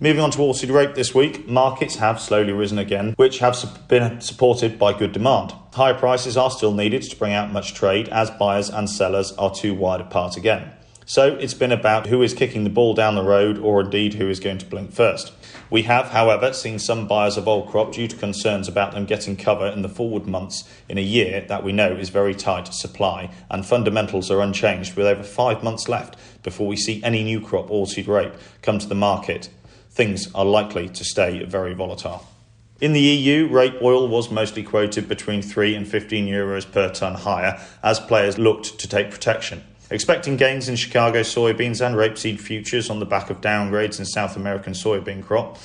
Moving 0.00 0.22
on 0.22 0.30
to 0.30 0.38
oilseed 0.38 0.72
rape 0.72 0.94
this 0.94 1.12
week, 1.12 1.48
markets 1.48 1.96
have 1.96 2.20
slowly 2.20 2.52
risen 2.52 2.78
again, 2.78 3.14
which 3.16 3.40
have 3.40 3.88
been 3.88 4.20
supported 4.20 4.78
by 4.78 4.96
good 4.96 5.10
demand. 5.10 5.52
Higher 5.72 5.94
prices 5.94 6.36
are 6.36 6.52
still 6.52 6.72
needed 6.72 7.02
to 7.02 7.16
bring 7.16 7.32
out 7.32 7.50
much 7.50 7.74
trade 7.74 8.08
as 8.10 8.30
buyers 8.30 8.70
and 8.70 8.88
sellers 8.88 9.32
are 9.32 9.52
too 9.52 9.74
wide 9.74 10.00
apart 10.00 10.36
again. 10.36 10.72
So 11.04 11.34
it's 11.36 11.54
been 11.54 11.72
about 11.72 12.06
who 12.06 12.22
is 12.22 12.34
kicking 12.34 12.64
the 12.64 12.70
ball 12.70 12.94
down 12.94 13.14
the 13.14 13.24
road 13.24 13.58
or 13.58 13.80
indeed 13.80 14.14
who 14.14 14.28
is 14.28 14.38
going 14.38 14.58
to 14.58 14.66
blink 14.66 14.92
first. 14.92 15.32
We 15.70 15.82
have, 15.82 16.08
however, 16.08 16.54
seen 16.54 16.78
some 16.78 17.06
buyers 17.06 17.36
of 17.36 17.46
old 17.46 17.68
crop 17.68 17.92
due 17.92 18.08
to 18.08 18.16
concerns 18.16 18.68
about 18.68 18.92
them 18.92 19.04
getting 19.04 19.36
cover 19.36 19.66
in 19.66 19.82
the 19.82 19.88
forward 19.88 20.26
months 20.26 20.64
in 20.88 20.96
a 20.96 21.02
year 21.02 21.44
that 21.48 21.62
we 21.62 21.72
know 21.72 21.92
is 21.92 22.08
very 22.08 22.34
tight 22.34 22.72
supply, 22.72 23.30
and 23.50 23.66
fundamentals 23.66 24.30
are 24.30 24.40
unchanged 24.40 24.96
with 24.96 25.06
over 25.06 25.22
five 25.22 25.62
months 25.62 25.88
left 25.88 26.16
before 26.42 26.66
we 26.66 26.76
see 26.76 27.02
any 27.04 27.22
new 27.22 27.40
crop 27.40 27.68
oilseed 27.68 28.08
rape 28.08 28.32
come 28.62 28.78
to 28.78 28.88
the 28.88 28.94
market. 28.94 29.50
Things 29.90 30.32
are 30.34 30.44
likely 30.44 30.88
to 30.88 31.04
stay 31.04 31.44
very 31.44 31.74
volatile. 31.74 32.26
In 32.80 32.92
the 32.92 33.00
EU, 33.00 33.48
rape 33.48 33.82
oil 33.82 34.08
was 34.08 34.30
mostly 34.30 34.62
quoted 34.62 35.08
between 35.08 35.42
3 35.42 35.74
and 35.74 35.86
15 35.86 36.28
euros 36.28 36.70
per 36.70 36.88
tonne 36.90 37.16
higher 37.16 37.60
as 37.82 37.98
players 37.98 38.38
looked 38.38 38.78
to 38.78 38.88
take 38.88 39.10
protection. 39.10 39.64
Expecting 39.90 40.36
gains 40.36 40.68
in 40.68 40.76
Chicago 40.76 41.20
soybeans 41.22 41.84
and 41.84 41.96
rapeseed 41.96 42.40
futures 42.40 42.90
on 42.90 42.98
the 42.98 43.06
back 43.06 43.30
of 43.30 43.40
downgrades 43.40 43.98
in 43.98 44.04
South 44.04 44.36
American 44.36 44.74
soybean 44.74 45.24
crop. 45.24 45.56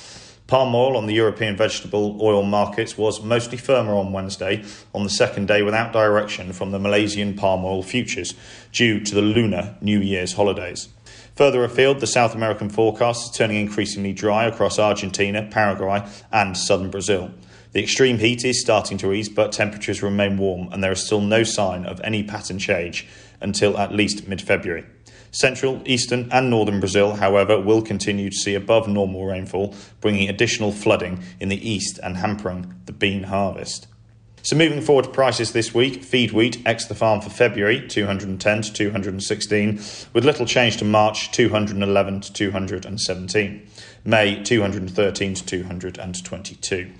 Palm 0.46 0.74
oil 0.74 0.96
on 0.96 1.04
the 1.06 1.12
European 1.12 1.58
vegetable 1.58 2.18
oil 2.22 2.42
markets 2.42 2.96
was 2.96 3.22
mostly 3.22 3.58
firmer 3.58 3.92
on 3.92 4.12
Wednesday, 4.12 4.64
on 4.94 5.04
the 5.04 5.10
second 5.10 5.46
day 5.46 5.60
without 5.60 5.92
direction 5.92 6.54
from 6.54 6.70
the 6.70 6.78
Malaysian 6.78 7.34
palm 7.34 7.66
oil 7.66 7.82
futures, 7.82 8.32
due 8.72 8.98
to 8.98 9.14
the 9.14 9.20
lunar 9.20 9.76
New 9.82 10.00
Year's 10.00 10.32
holidays. 10.32 10.88
Further 11.36 11.62
afield, 11.62 12.00
the 12.00 12.06
South 12.06 12.34
American 12.34 12.70
forecast 12.70 13.26
is 13.26 13.36
turning 13.36 13.58
increasingly 13.58 14.14
dry 14.14 14.46
across 14.46 14.78
Argentina, 14.78 15.46
Paraguay, 15.50 16.02
and 16.32 16.56
southern 16.56 16.90
Brazil. 16.90 17.30
The 17.72 17.82
extreme 17.82 18.18
heat 18.18 18.44
is 18.44 18.62
starting 18.62 18.96
to 18.98 19.12
ease, 19.12 19.28
but 19.28 19.52
temperatures 19.52 20.02
remain 20.02 20.38
warm, 20.38 20.72
and 20.72 20.82
there 20.82 20.92
is 20.92 21.04
still 21.04 21.20
no 21.20 21.42
sign 21.42 21.84
of 21.84 22.00
any 22.02 22.22
pattern 22.22 22.58
change 22.58 23.06
until 23.40 23.78
at 23.78 23.94
least 23.94 24.28
mid 24.28 24.40
February. 24.40 24.84
Central, 25.30 25.82
eastern, 25.84 26.28
and 26.30 26.48
northern 26.48 26.78
Brazil, 26.78 27.16
however, 27.16 27.60
will 27.60 27.82
continue 27.82 28.30
to 28.30 28.36
see 28.36 28.54
above 28.54 28.86
normal 28.86 29.24
rainfall, 29.24 29.74
bringing 30.00 30.28
additional 30.28 30.70
flooding 30.70 31.22
in 31.40 31.48
the 31.48 31.68
east 31.68 31.98
and 32.04 32.16
hampering 32.16 32.72
the 32.86 32.92
bean 32.92 33.24
harvest. 33.24 33.88
So 34.44 34.56
moving 34.56 34.82
forward 34.82 35.06
to 35.06 35.10
prices 35.10 35.52
this 35.52 35.72
week, 35.72 36.04
feed 36.04 36.32
wheat 36.32 36.60
ex 36.66 36.84
the 36.84 36.94
farm 36.94 37.22
for 37.22 37.30
February 37.30 37.88
210 37.88 38.62
to 38.62 38.72
216, 38.74 39.80
with 40.12 40.26
little 40.26 40.44
change 40.44 40.76
to 40.76 40.84
March 40.84 41.32
211 41.32 42.20
to 42.20 42.32
217, 42.32 43.66
May 44.04 44.42
213 44.42 45.34
to 45.34 45.44
222. 45.44 46.92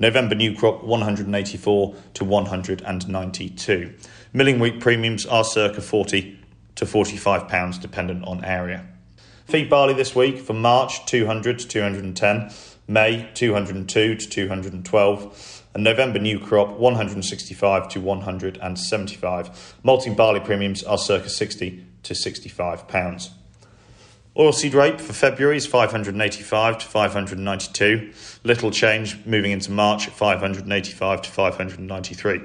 November 0.00 0.34
new 0.34 0.54
crop 0.54 0.84
184 0.84 1.94
to 2.14 2.24
192. 2.24 3.94
Milling 4.32 4.60
wheat 4.60 4.80
premiums 4.80 5.26
are 5.26 5.42
circa 5.42 5.80
40 5.80 6.38
to 6.76 6.86
45 6.86 7.48
pounds 7.48 7.78
dependent 7.78 8.24
on 8.24 8.44
area. 8.44 8.86
Feed 9.46 9.68
barley 9.68 9.94
this 9.94 10.14
week 10.14 10.38
for 10.38 10.52
March 10.52 11.04
200 11.06 11.58
to 11.58 11.66
210, 11.66 12.52
May 12.86 13.28
202 13.34 14.14
to 14.14 14.28
212, 14.28 15.64
and 15.74 15.84
November 15.84 16.18
new 16.18 16.38
crop 16.38 16.78
165 16.78 17.88
to 17.88 18.00
175. 18.00 19.74
Malting 19.82 20.14
barley 20.14 20.40
premiums 20.40 20.84
are 20.84 20.98
circa 20.98 21.28
60 21.28 21.84
to 22.04 22.14
65 22.14 22.86
pounds. 22.86 23.30
Oilseed 24.38 24.72
rape 24.72 25.00
for 25.00 25.12
February 25.12 25.56
is 25.56 25.66
585 25.66 26.78
to 26.78 26.86
592. 26.86 28.12
Little 28.44 28.70
change 28.70 29.18
moving 29.26 29.50
into 29.50 29.72
March 29.72 30.06
at 30.06 30.14
585 30.14 31.22
to 31.22 31.28
593. 31.30 32.42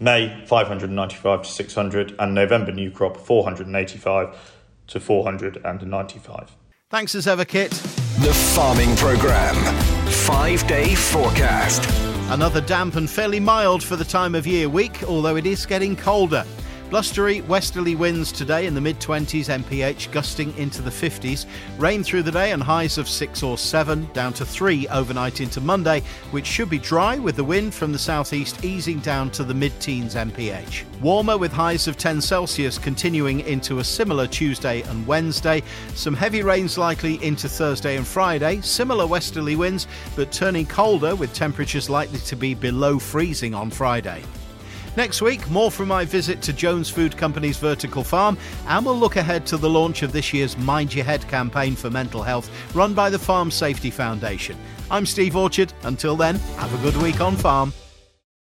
May 0.00 0.42
595 0.46 1.42
to 1.42 1.48
600, 1.50 2.16
and 2.18 2.34
November 2.34 2.72
new 2.72 2.90
crop 2.90 3.18
485 3.18 4.54
to 4.86 5.00
495. 5.00 6.56
Thanks 6.88 7.14
as 7.14 7.26
ever, 7.26 7.44
Kit. 7.44 7.72
The 8.20 8.32
Farming 8.54 8.96
Programme. 8.96 9.56
Five 10.06 10.66
day 10.66 10.94
forecast. 10.94 11.86
Another 12.30 12.62
damp 12.62 12.96
and 12.96 13.08
fairly 13.08 13.38
mild 13.38 13.82
for 13.82 13.96
the 13.96 14.04
time 14.04 14.34
of 14.34 14.46
year 14.46 14.70
week, 14.70 15.02
although 15.02 15.36
it 15.36 15.44
is 15.44 15.66
getting 15.66 15.94
colder. 15.94 16.46
Blustery 16.90 17.40
westerly 17.42 17.96
winds 17.96 18.30
today 18.30 18.66
in 18.66 18.74
the 18.74 18.80
mid 18.80 19.00
20s 19.00 19.48
mph, 19.48 20.12
gusting 20.12 20.56
into 20.58 20.82
the 20.82 20.90
50s. 20.90 21.46
Rain 21.78 22.04
through 22.04 22.22
the 22.22 22.30
day 22.30 22.52
and 22.52 22.62
highs 22.62 22.98
of 22.98 23.08
6 23.08 23.42
or 23.42 23.56
7, 23.56 24.08
down 24.12 24.32
to 24.34 24.44
3 24.44 24.86
overnight 24.88 25.40
into 25.40 25.60
Monday, 25.60 26.02
which 26.30 26.46
should 26.46 26.68
be 26.68 26.78
dry 26.78 27.18
with 27.18 27.36
the 27.36 27.42
wind 27.42 27.74
from 27.74 27.90
the 27.90 27.98
southeast 27.98 28.64
easing 28.64 28.98
down 29.00 29.30
to 29.30 29.42
the 29.42 29.54
mid 29.54 29.72
teens 29.80 30.14
mph. 30.14 30.84
Warmer 31.00 31.38
with 31.38 31.52
highs 31.52 31.88
of 31.88 31.96
10 31.96 32.20
Celsius 32.20 32.78
continuing 32.78 33.40
into 33.40 33.78
a 33.78 33.84
similar 33.84 34.26
Tuesday 34.26 34.82
and 34.82 35.06
Wednesday. 35.06 35.62
Some 35.94 36.14
heavy 36.14 36.42
rains 36.42 36.76
likely 36.76 37.22
into 37.24 37.48
Thursday 37.48 37.96
and 37.96 38.06
Friday. 38.06 38.60
Similar 38.60 39.06
westerly 39.06 39.56
winds, 39.56 39.86
but 40.14 40.30
turning 40.30 40.66
colder 40.66 41.16
with 41.16 41.32
temperatures 41.32 41.88
likely 41.88 42.18
to 42.20 42.36
be 42.36 42.54
below 42.54 42.98
freezing 42.98 43.54
on 43.54 43.70
Friday. 43.70 44.22
Next 44.96 45.20
week, 45.20 45.50
more 45.50 45.72
from 45.72 45.88
my 45.88 46.04
visit 46.04 46.40
to 46.42 46.52
Jones 46.52 46.88
Food 46.88 47.16
Company's 47.16 47.58
vertical 47.58 48.04
farm, 48.04 48.38
and 48.68 48.86
we'll 48.86 48.96
look 48.96 49.16
ahead 49.16 49.44
to 49.46 49.56
the 49.56 49.68
launch 49.68 50.02
of 50.02 50.12
this 50.12 50.32
year's 50.32 50.56
Mind 50.56 50.94
Your 50.94 51.04
Head 51.04 51.26
campaign 51.26 51.74
for 51.74 51.90
mental 51.90 52.22
health, 52.22 52.48
run 52.76 52.94
by 52.94 53.10
the 53.10 53.18
Farm 53.18 53.50
Safety 53.50 53.90
Foundation. 53.90 54.56
I'm 54.92 55.04
Steve 55.04 55.34
Orchard. 55.34 55.72
Until 55.82 56.14
then, 56.14 56.36
have 56.58 56.72
a 56.72 56.90
good 56.90 57.02
week 57.02 57.20
on 57.20 57.34
farm. 57.34 57.72